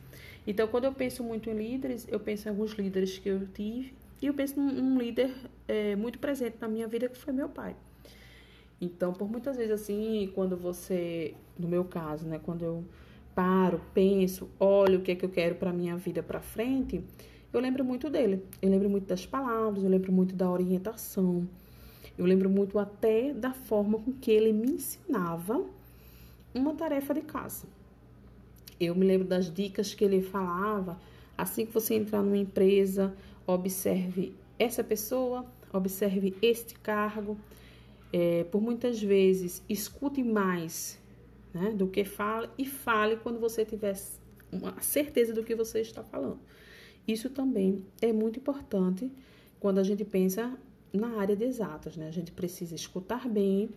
Então, 0.46 0.66
quando 0.66 0.84
eu 0.84 0.92
penso 0.92 1.22
muito 1.22 1.50
em 1.50 1.54
líderes, 1.54 2.06
eu 2.08 2.18
penso 2.18 2.48
em 2.48 2.50
alguns 2.50 2.72
líderes 2.72 3.18
que 3.18 3.28
eu 3.28 3.46
tive 3.48 3.94
e 4.20 4.26
eu 4.26 4.34
penso 4.34 4.58
num 4.58 4.94
um 4.94 4.98
líder 4.98 5.32
é, 5.68 5.94
muito 5.94 6.18
presente 6.18 6.56
na 6.60 6.68
minha 6.68 6.88
vida 6.88 7.08
que 7.08 7.16
foi 7.16 7.32
meu 7.32 7.48
pai. 7.48 7.76
Então, 8.80 9.12
por 9.12 9.30
muitas 9.30 9.56
vezes 9.56 9.72
assim, 9.72 10.30
quando 10.34 10.56
você, 10.56 11.34
no 11.58 11.68
meu 11.68 11.84
caso, 11.84 12.26
né, 12.26 12.40
quando 12.42 12.64
eu 12.64 12.84
paro, 13.34 13.80
penso, 13.92 14.48
olho 14.58 14.98
o 14.98 15.02
que 15.02 15.12
é 15.12 15.14
que 15.14 15.24
eu 15.24 15.28
quero 15.28 15.54
para 15.54 15.72
minha 15.72 15.96
vida 15.96 16.22
para 16.22 16.40
frente, 16.40 17.02
eu 17.52 17.60
lembro 17.60 17.84
muito 17.84 18.08
dele. 18.08 18.42
Eu 18.62 18.70
lembro 18.70 18.88
muito 18.88 19.06
das 19.06 19.26
palavras, 19.26 19.82
eu 19.82 19.90
lembro 19.90 20.12
muito 20.12 20.34
da 20.34 20.48
orientação. 20.48 21.48
Eu 22.16 22.24
lembro 22.24 22.48
muito 22.48 22.78
até 22.78 23.32
da 23.32 23.52
forma 23.52 23.98
com 23.98 24.12
que 24.12 24.30
ele 24.30 24.52
me 24.52 24.72
ensinava 24.72 25.64
uma 26.54 26.74
tarefa 26.74 27.14
de 27.14 27.22
casa. 27.22 27.66
Eu 28.78 28.94
me 28.94 29.04
lembro 29.04 29.26
das 29.26 29.52
dicas 29.52 29.94
que 29.94 30.04
ele 30.04 30.22
falava. 30.22 30.98
Assim 31.36 31.66
que 31.66 31.72
você 31.72 31.94
entrar 31.94 32.22
numa 32.22 32.36
empresa, 32.36 33.14
observe 33.46 34.32
essa 34.58 34.84
pessoa, 34.84 35.44
observe 35.72 36.36
este 36.40 36.74
cargo. 36.74 37.36
É, 38.12 38.44
por 38.44 38.60
muitas 38.60 39.00
vezes, 39.00 39.62
escute 39.68 40.22
mais 40.22 40.98
né, 41.54 41.70
do 41.70 41.86
que 41.86 42.04
fale 42.04 42.48
e 42.58 42.64
fale 42.64 43.16
quando 43.16 43.38
você 43.38 43.64
tiver 43.64 43.96
uma 44.50 44.80
certeza 44.80 45.32
do 45.32 45.44
que 45.44 45.54
você 45.54 45.80
está 45.80 46.02
falando. 46.02 46.38
Isso 47.06 47.30
também 47.30 47.84
é 48.00 48.12
muito 48.12 48.38
importante 48.38 49.10
quando 49.58 49.78
a 49.78 49.82
gente 49.82 50.04
pensa 50.04 50.56
na 50.92 51.20
área 51.20 51.36
de 51.36 51.44
exatas, 51.44 51.96
né? 51.96 52.08
A 52.08 52.10
gente 52.10 52.32
precisa 52.32 52.74
escutar 52.74 53.28
bem, 53.28 53.70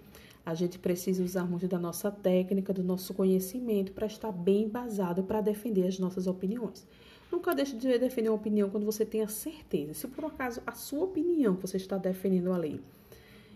a 0.46 0.54
gente 0.54 0.78
precisa 0.78 1.24
usar 1.24 1.46
muito 1.46 1.68
da 1.68 1.80
nossa 1.80 2.12
técnica, 2.12 2.74
do 2.74 2.84
nosso 2.84 3.14
conhecimento 3.14 3.92
para 3.92 4.08
estar 4.08 4.32
bem 4.32 4.64
embasado 4.64 5.24
para 5.24 5.42
defender 5.42 5.88
as 5.88 6.00
nossas 6.00 6.28
opiniões. 6.28 6.86
Nunca 7.32 7.56
deixe 7.56 7.76
de 7.76 7.98
defender 7.98 8.30
uma 8.30 8.36
opinião 8.36 8.70
quando 8.70 8.86
você 8.86 9.06
tenha 9.06 9.28
certeza. 9.28 9.94
Se 9.94 10.08
por 10.08 10.26
acaso 10.26 10.62
a 10.68 10.74
sua 10.74 11.06
opinião 11.06 11.56
que 11.56 11.62
você 11.62 11.78
está 11.78 11.98
defendendo 11.98 12.52
ali, 12.52 12.82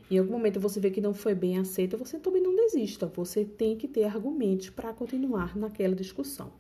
em 0.10 0.18
algum 0.18 0.34
momento 0.34 0.60
você 0.60 0.80
vê 0.80 0.90
que 0.90 1.02
não 1.02 1.14
foi 1.14 1.36
bem 1.36 1.60
aceita, 1.60 1.98
você 1.98 2.18
também 2.18 2.42
não 2.42 2.56
desista. 2.56 3.08
Você 3.08 3.44
tem 3.44 3.76
que 3.76 3.88
ter 3.88 4.06
argumentos 4.06 4.70
para 4.70 4.94
continuar 4.94 5.58
naquela 5.58 5.96
discussão. 5.96 6.52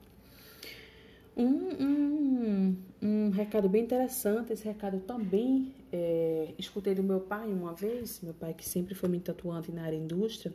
Um, 1.36 1.45
um, 1.45 2.75
um, 3.01 3.29
recado 3.29 3.69
bem 3.69 3.83
interessante, 3.83 4.51
esse 4.51 4.65
recado 4.65 4.99
também 4.99 5.71
é, 5.93 6.53
escutei 6.57 6.95
do 6.95 7.03
meu 7.03 7.19
pai 7.19 7.47
uma 7.47 7.73
vez, 7.73 8.19
meu 8.23 8.33
pai 8.33 8.55
que 8.55 8.67
sempre 8.67 8.95
foi 8.95 9.07
muito 9.07 9.29
atuante 9.29 9.71
na 9.71 9.83
área 9.83 9.95
indústria, 9.95 10.51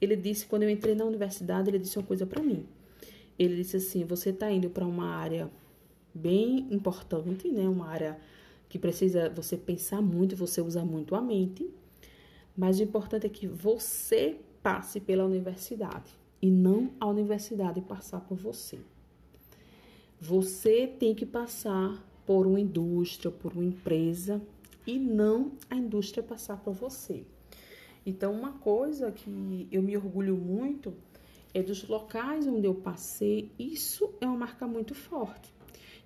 ele 0.00 0.14
disse, 0.14 0.46
quando 0.46 0.62
eu 0.62 0.70
entrei 0.70 0.94
na 0.94 1.04
universidade, 1.04 1.68
ele 1.68 1.78
disse 1.78 1.98
uma 1.98 2.06
coisa 2.06 2.24
para 2.24 2.42
mim. 2.42 2.64
Ele 3.38 3.56
disse 3.56 3.78
assim, 3.78 4.04
você 4.04 4.30
está 4.30 4.50
indo 4.50 4.70
para 4.70 4.86
uma 4.86 5.08
área 5.08 5.50
bem 6.14 6.66
importante, 6.70 7.50
né? 7.50 7.68
Uma 7.68 7.88
área 7.88 8.18
que 8.68 8.78
precisa 8.78 9.28
você 9.30 9.56
pensar 9.56 10.00
muito, 10.00 10.36
você 10.36 10.60
usar 10.60 10.84
muito 10.84 11.14
a 11.14 11.20
mente, 11.20 11.68
mas 12.56 12.78
o 12.78 12.82
importante 12.82 13.26
é 13.26 13.28
que 13.28 13.46
você 13.46 14.40
passe 14.62 14.98
pela 14.98 15.24
universidade 15.24 16.10
e 16.40 16.50
não 16.50 16.90
a 16.98 17.06
universidade 17.06 17.80
passar 17.80 18.20
por 18.20 18.36
você. 18.36 18.78
Você 20.20 20.86
tem 20.86 21.14
que 21.14 21.26
passar 21.26 22.02
por 22.24 22.46
uma 22.46 22.58
indústria, 22.58 23.30
por 23.30 23.52
uma 23.52 23.64
empresa 23.64 24.42
e 24.86 24.98
não 24.98 25.52
a 25.68 25.76
indústria 25.76 26.22
passar 26.22 26.56
por 26.56 26.72
você. 26.72 27.24
Então, 28.04 28.32
uma 28.32 28.52
coisa 28.52 29.10
que 29.10 29.68
eu 29.70 29.82
me 29.82 29.96
orgulho 29.96 30.36
muito 30.36 30.94
é 31.52 31.62
dos 31.62 31.86
locais 31.88 32.46
onde 32.46 32.66
eu 32.66 32.74
passei, 32.74 33.50
isso 33.58 34.12
é 34.20 34.26
uma 34.26 34.36
marca 34.36 34.66
muito 34.66 34.94
forte. 34.94 35.52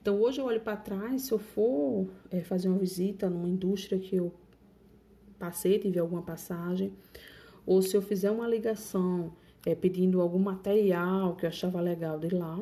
Então, 0.00 0.18
hoje 0.20 0.40
eu 0.40 0.46
olho 0.46 0.60
para 0.60 0.76
trás, 0.76 1.22
se 1.22 1.32
eu 1.32 1.38
for 1.38 2.08
é, 2.30 2.40
fazer 2.40 2.68
uma 2.68 2.78
visita 2.78 3.28
numa 3.28 3.48
indústria 3.48 3.98
que 3.98 4.16
eu 4.16 4.32
passei, 5.40 5.80
tive 5.80 5.98
alguma 5.98 6.22
passagem, 6.22 6.92
ou 7.66 7.82
se 7.82 7.96
eu 7.96 8.02
fizer 8.02 8.30
uma 8.30 8.46
ligação 8.46 9.32
é, 9.66 9.74
pedindo 9.74 10.20
algum 10.20 10.38
material 10.38 11.34
que 11.34 11.44
eu 11.44 11.48
achava 11.48 11.80
legal 11.80 12.18
de 12.18 12.28
lá, 12.28 12.60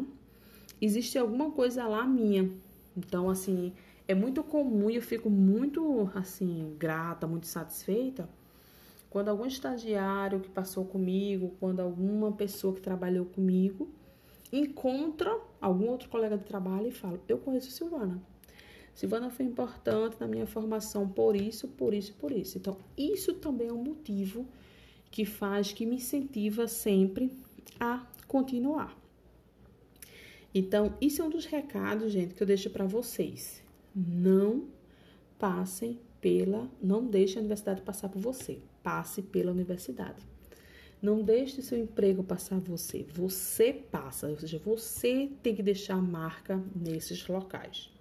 existe 0.80 1.18
alguma 1.18 1.50
coisa 1.50 1.86
lá 1.86 2.06
minha. 2.06 2.50
Então, 2.96 3.28
assim, 3.28 3.74
é 4.06 4.14
muito 4.14 4.42
comum 4.42 4.88
e 4.88 4.96
eu 4.96 5.02
fico 5.02 5.28
muito, 5.28 6.10
assim, 6.14 6.74
grata, 6.78 7.26
muito 7.26 7.46
satisfeita 7.46 8.26
quando 9.10 9.28
algum 9.28 9.46
estagiário 9.46 10.40
que 10.40 10.50
passou 10.50 10.84
comigo, 10.84 11.54
quando 11.58 11.80
alguma 11.80 12.32
pessoa 12.32 12.74
que 12.74 12.80
trabalhou 12.80 13.24
comigo 13.24 13.88
encontra 14.52 15.38
algum 15.60 15.88
outro 15.88 16.08
colega 16.08 16.36
de 16.36 16.44
trabalho 16.44 16.88
e 16.88 16.92
fala: 16.92 17.20
Eu 17.28 17.38
conheço 17.38 17.70
Silvana. 17.70 18.20
Silvana 18.98 19.30
foi 19.30 19.46
importante 19.46 20.16
na 20.18 20.26
minha 20.26 20.44
formação 20.44 21.08
por 21.08 21.36
isso, 21.36 21.68
por 21.68 21.94
isso, 21.94 22.12
por 22.14 22.32
isso. 22.32 22.58
Então, 22.58 22.76
isso 22.96 23.32
também 23.34 23.68
é 23.68 23.72
um 23.72 23.80
motivo 23.80 24.44
que 25.08 25.24
faz, 25.24 25.70
que 25.72 25.86
me 25.86 25.94
incentiva 25.94 26.66
sempre 26.66 27.30
a 27.78 28.04
continuar. 28.26 28.98
Então, 30.52 30.96
isso 31.00 31.22
é 31.22 31.24
um 31.24 31.30
dos 31.30 31.46
recados, 31.46 32.10
gente, 32.10 32.34
que 32.34 32.42
eu 32.42 32.46
deixo 32.46 32.70
para 32.70 32.86
vocês. 32.86 33.62
Não 33.94 34.64
passem 35.38 36.00
pela, 36.20 36.68
não 36.82 37.06
deixe 37.06 37.36
a 37.36 37.40
universidade 37.40 37.82
passar 37.82 38.08
por 38.08 38.20
você. 38.20 38.58
Passe 38.82 39.22
pela 39.22 39.52
universidade. 39.52 40.26
Não 41.00 41.22
deixe 41.22 41.62
seu 41.62 41.78
emprego 41.78 42.24
passar 42.24 42.58
você. 42.58 43.06
Você 43.14 43.72
passa, 43.72 44.26
ou 44.26 44.36
seja, 44.36 44.58
você 44.58 45.30
tem 45.40 45.54
que 45.54 45.62
deixar 45.62 46.02
marca 46.02 46.60
nesses 46.74 47.28
locais. 47.28 47.96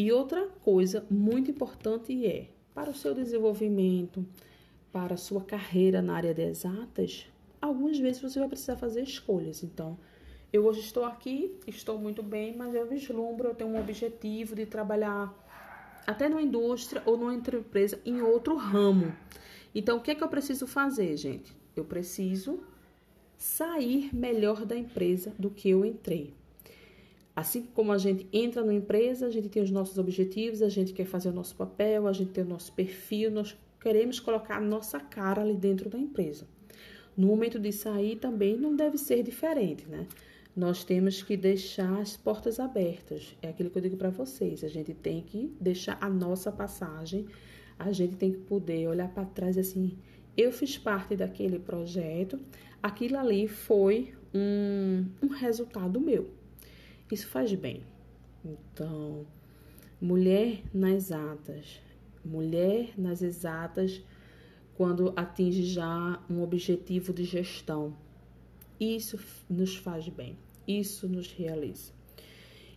E 0.00 0.10
outra 0.10 0.46
coisa 0.64 1.04
muito 1.10 1.50
importante 1.50 2.24
é, 2.24 2.48
para 2.72 2.88
o 2.88 2.94
seu 2.94 3.14
desenvolvimento, 3.14 4.24
para 4.90 5.12
a 5.12 5.18
sua 5.18 5.42
carreira 5.42 6.00
na 6.00 6.14
área 6.14 6.32
de 6.32 6.40
exatas, 6.40 7.26
algumas 7.60 7.98
vezes 7.98 8.22
você 8.22 8.38
vai 8.38 8.48
precisar 8.48 8.76
fazer 8.76 9.02
escolhas. 9.02 9.62
Então, 9.62 9.98
eu 10.50 10.64
hoje 10.64 10.80
estou 10.80 11.04
aqui, 11.04 11.54
estou 11.66 11.98
muito 11.98 12.22
bem, 12.22 12.56
mas 12.56 12.74
eu 12.74 12.86
vislumbro, 12.86 13.48
eu 13.48 13.54
tenho 13.54 13.68
um 13.68 13.78
objetivo 13.78 14.54
de 14.54 14.64
trabalhar 14.64 15.34
até 16.06 16.30
numa 16.30 16.40
indústria 16.40 17.02
ou 17.04 17.18
numa 17.18 17.34
empresa 17.34 18.00
em 18.02 18.22
outro 18.22 18.56
ramo. 18.56 19.14
Então, 19.74 19.98
o 19.98 20.00
que 20.00 20.12
é 20.12 20.14
que 20.14 20.24
eu 20.24 20.28
preciso 20.28 20.66
fazer, 20.66 21.14
gente? 21.18 21.54
Eu 21.76 21.84
preciso 21.84 22.60
sair 23.36 24.08
melhor 24.14 24.64
da 24.64 24.74
empresa 24.74 25.34
do 25.38 25.50
que 25.50 25.68
eu 25.68 25.84
entrei. 25.84 26.39
Assim 27.34 27.62
como 27.74 27.92
a 27.92 27.98
gente 27.98 28.26
entra 28.32 28.62
numa 28.62 28.74
empresa, 28.74 29.26
a 29.26 29.30
gente 29.30 29.48
tem 29.48 29.62
os 29.62 29.70
nossos 29.70 29.98
objetivos, 29.98 30.62
a 30.62 30.68
gente 30.68 30.92
quer 30.92 31.06
fazer 31.06 31.28
o 31.28 31.32
nosso 31.32 31.54
papel, 31.54 32.06
a 32.06 32.12
gente 32.12 32.32
tem 32.32 32.44
o 32.44 32.48
nosso 32.48 32.72
perfil, 32.72 33.30
nós 33.30 33.56
queremos 33.80 34.20
colocar 34.20 34.56
a 34.56 34.60
nossa 34.60 35.00
cara 35.00 35.42
ali 35.42 35.56
dentro 35.56 35.88
da 35.88 35.98
empresa. 35.98 36.46
No 37.16 37.28
momento 37.28 37.58
de 37.58 37.72
sair 37.72 38.16
também 38.16 38.56
não 38.56 38.74
deve 38.74 38.98
ser 38.98 39.22
diferente, 39.22 39.86
né? 39.88 40.06
nós 40.54 40.84
temos 40.84 41.22
que 41.22 41.36
deixar 41.36 42.00
as 42.00 42.16
portas 42.16 42.58
abertas. 42.58 43.36
É 43.40 43.48
aquilo 43.48 43.70
que 43.70 43.78
eu 43.78 43.82
digo 43.82 43.96
para 43.96 44.10
vocês. 44.10 44.64
A 44.64 44.68
gente 44.68 44.92
tem 44.92 45.22
que 45.22 45.54
deixar 45.60 45.96
a 46.00 46.08
nossa 46.08 46.50
passagem. 46.50 47.26
A 47.78 47.92
gente 47.92 48.16
tem 48.16 48.32
que 48.32 48.38
poder 48.38 48.88
olhar 48.88 49.08
para 49.08 49.24
trás 49.24 49.56
assim. 49.56 49.96
Eu 50.36 50.52
fiz 50.52 50.76
parte 50.76 51.16
daquele 51.16 51.58
projeto. 51.58 52.38
Aquilo 52.82 53.18
ali 53.18 53.46
foi 53.46 54.12
um, 54.34 55.06
um 55.22 55.28
resultado 55.28 56.00
meu. 56.00 56.30
Isso 57.10 57.26
faz 57.26 57.52
bem. 57.54 57.82
Então, 58.44 59.26
mulher 60.00 60.62
nas 60.72 60.94
exatas. 60.94 61.80
Mulher 62.24 62.92
nas 62.98 63.22
exatas 63.22 64.02
quando 64.74 65.12
atinge 65.16 65.64
já 65.64 66.22
um 66.28 66.42
objetivo 66.42 67.12
de 67.12 67.24
gestão 67.24 67.94
isso 68.80 69.18
nos 69.48 69.76
faz 69.76 70.08
bem, 70.08 70.38
isso 70.66 71.06
nos 71.06 71.30
realiza. 71.30 71.92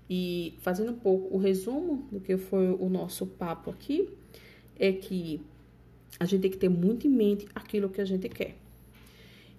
E 0.10 0.56
fazendo 0.60 0.91
um 0.91 1.00
pouco 1.00 1.34
o 1.34 1.39
resumo 1.39 2.06
do 2.12 2.19
que 2.19 2.36
foi 2.36 2.69
o 2.74 2.89
nosso 2.89 3.26
papo 3.26 3.72
aqui, 3.72 4.10
é 4.78 4.91
que 4.91 5.41
a 6.19 6.26
gente 6.26 6.41
tem 6.41 6.52
que 6.52 6.58
ter 6.58 6.69
muito 6.69 7.08
em 7.08 7.10
mente 7.10 7.48
aquilo 7.56 7.89
que 7.89 8.02
a 8.02 8.06
gente 8.06 8.28
quer. 8.28 8.58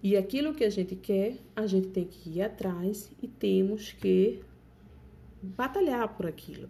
E 0.03 0.19
aquilo 0.19 0.53
que 0.53 0.65
a 0.65 0.71
gente 0.71 0.95
quer, 0.95 1.39
a 1.57 1.67
gente 1.67 1.89
tem 1.89 2.05
que 2.05 2.29
ir 2.29 2.43
atrás 2.43 3.11
e 3.23 3.27
temos 3.27 3.93
que 3.93 4.41
batalhar 5.45 6.09
por 6.17 6.27
aquilo. 6.27 6.69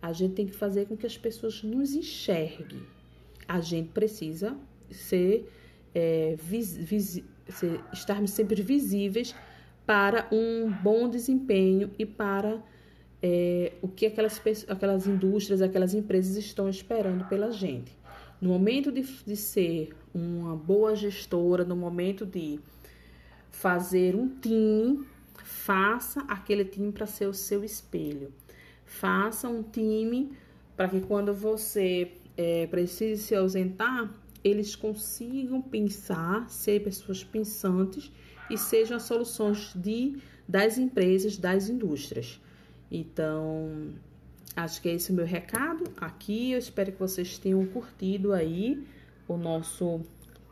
A 0.00 0.12
gente 0.12 0.34
tem 0.34 0.46
que 0.46 0.52
fazer 0.54 0.86
com 0.86 0.96
que 0.96 1.06
as 1.06 1.16
pessoas 1.16 1.62
nos 1.62 1.94
enxerguem. 1.94 2.82
A 3.46 3.60
gente 3.60 3.88
precisa 3.88 4.56
ser 4.90 5.50
é, 5.94 6.36
vis, 6.38 6.76
vis, 6.76 7.22
estarmos 7.92 8.30
sempre 8.30 8.62
visíveis 8.62 9.34
para 9.86 10.28
um 10.30 10.70
bom 10.70 11.08
desempenho 11.08 11.90
e 11.98 12.04
para 12.04 12.62
é, 13.22 13.72
o 13.82 13.88
que 13.88 14.06
aquelas, 14.06 14.40
aquelas 14.68 15.06
indústrias, 15.06 15.62
aquelas 15.62 15.94
empresas 15.94 16.36
estão 16.36 16.68
esperando 16.68 17.26
pela 17.28 17.50
gente. 17.50 17.96
No 18.40 18.50
momento 18.50 18.92
de, 18.92 19.02
de 19.02 19.36
ser 19.36 19.90
uma 20.14 20.54
boa 20.54 20.94
gestora, 20.94 21.64
no 21.64 21.74
momento 21.74 22.24
de 22.24 22.60
fazer 23.50 24.14
um 24.14 24.28
time, 24.28 25.04
faça 25.48 26.20
aquele 26.28 26.62
time 26.62 26.92
para 26.92 27.06
ser 27.06 27.26
o 27.26 27.32
seu 27.32 27.64
espelho. 27.64 28.30
Faça 28.84 29.48
um 29.48 29.62
time 29.62 30.36
para 30.76 30.88
que 30.90 31.00
quando 31.00 31.32
você 31.32 32.12
é, 32.36 32.66
precise 32.66 33.22
se 33.22 33.34
ausentar, 33.34 34.12
eles 34.44 34.76
consigam 34.76 35.62
pensar, 35.62 36.48
ser 36.50 36.84
pessoas 36.84 37.24
pensantes 37.24 38.12
e 38.50 38.58
sejam 38.58 38.98
as 38.98 39.04
soluções 39.04 39.72
de, 39.74 40.18
das 40.46 40.76
empresas, 40.76 41.38
das 41.38 41.70
indústrias. 41.70 42.38
Então, 42.90 43.94
acho 44.54 44.82
que 44.82 44.90
é 44.90 44.94
esse 44.94 45.10
o 45.10 45.14
meu 45.14 45.24
recado 45.24 45.84
aqui. 45.96 46.52
Eu 46.52 46.58
espero 46.58 46.92
que 46.92 46.98
vocês 46.98 47.38
tenham 47.38 47.64
curtido 47.66 48.34
aí 48.34 48.86
o 49.26 49.38
nosso 49.38 50.02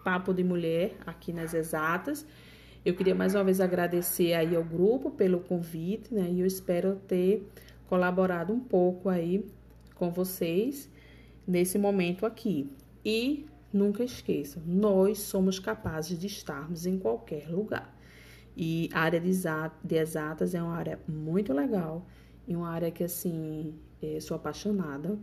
papo 0.02 0.32
de 0.32 0.42
mulher 0.42 0.96
aqui 1.06 1.35
nas 1.35 1.52
exatas. 1.52 2.24
Eu 2.87 2.94
queria 2.94 3.16
mais 3.16 3.35
uma 3.35 3.42
vez 3.42 3.61
agradecer 3.61 4.33
aí 4.33 4.55
ao 4.55 4.62
grupo 4.62 5.11
pelo 5.11 5.40
convite, 5.40 6.14
né? 6.14 6.31
E 6.31 6.38
eu 6.38 6.46
espero 6.46 6.94
ter 7.09 7.44
colaborado 7.88 8.53
um 8.53 8.61
pouco 8.61 9.09
aí 9.09 9.44
com 9.96 10.09
vocês 10.09 10.88
nesse 11.44 11.79
momento 11.79 12.25
aqui. 12.25 12.70
E 13.05 13.44
nunca 13.72 14.05
esqueçam, 14.05 14.62
nós 14.64 15.18
somos 15.18 15.59
capazes 15.59 16.16
de 16.16 16.29
estarmos 16.29 16.87
em 16.87 16.96
qualquer 16.96 17.51
lugar. 17.51 17.92
E 18.57 18.88
a 18.92 19.01
área 19.01 19.20
de 19.20 19.96
exatas 19.96 20.55
é 20.55 20.62
uma 20.62 20.77
área 20.77 21.01
muito 21.09 21.53
legal 21.53 22.07
e 22.46 22.55
uma 22.55 22.70
área 22.70 22.92
que, 22.92 23.03
assim, 23.03 23.75
é, 24.01 24.20
sou 24.20 24.37
apaixonada. 24.37 25.18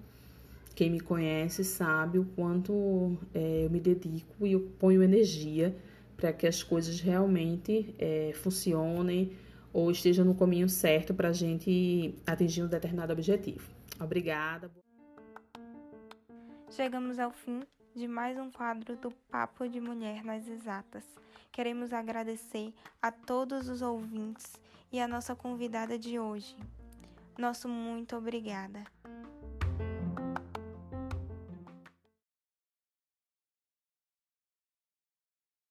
Quem 0.76 0.90
me 0.90 1.00
conhece 1.00 1.64
sabe 1.64 2.20
o 2.20 2.26
quanto 2.36 3.18
é, 3.34 3.64
eu 3.64 3.70
me 3.70 3.80
dedico 3.80 4.46
e 4.46 4.52
eu 4.52 4.70
ponho 4.78 5.02
energia 5.02 5.74
para 6.16 6.34
que 6.34 6.48
as 6.48 6.64
coisas 6.64 7.00
realmente 7.00 7.96
é, 8.00 8.32
funcionem 8.34 9.36
ou 9.72 9.90
estejam 9.90 10.24
no 10.24 10.36
caminho 10.36 10.70
certo 10.70 11.14
para 11.14 11.30
a 11.30 11.34
gente 11.34 12.16
atingir 12.26 12.64
um 12.64 12.68
determinado 12.68 13.12
objetivo. 13.12 13.70
Obrigada. 14.00 14.72
Chegamos 16.70 17.20
ao 17.20 17.32
fim 17.32 17.62
de 17.96 18.08
mais 18.08 18.38
um 18.38 18.50
quadro 18.50 18.96
do 18.96 19.12
Papo 19.30 19.68
de 19.68 19.80
Mulher 19.80 20.24
nas 20.24 20.48
Exatas. 20.48 21.04
Queremos 21.52 21.94
agradecer 21.94 22.74
a 23.02 23.12
todos 23.12 23.70
os 23.70 23.82
ouvintes 23.82 24.54
e 24.92 25.00
a 25.00 25.08
nossa 25.08 25.36
convidada 25.36 25.98
de 26.00 26.18
hoje. 26.20 26.56
Nosso 27.38 27.68
muito 27.68 28.16
obrigada. 28.16 28.84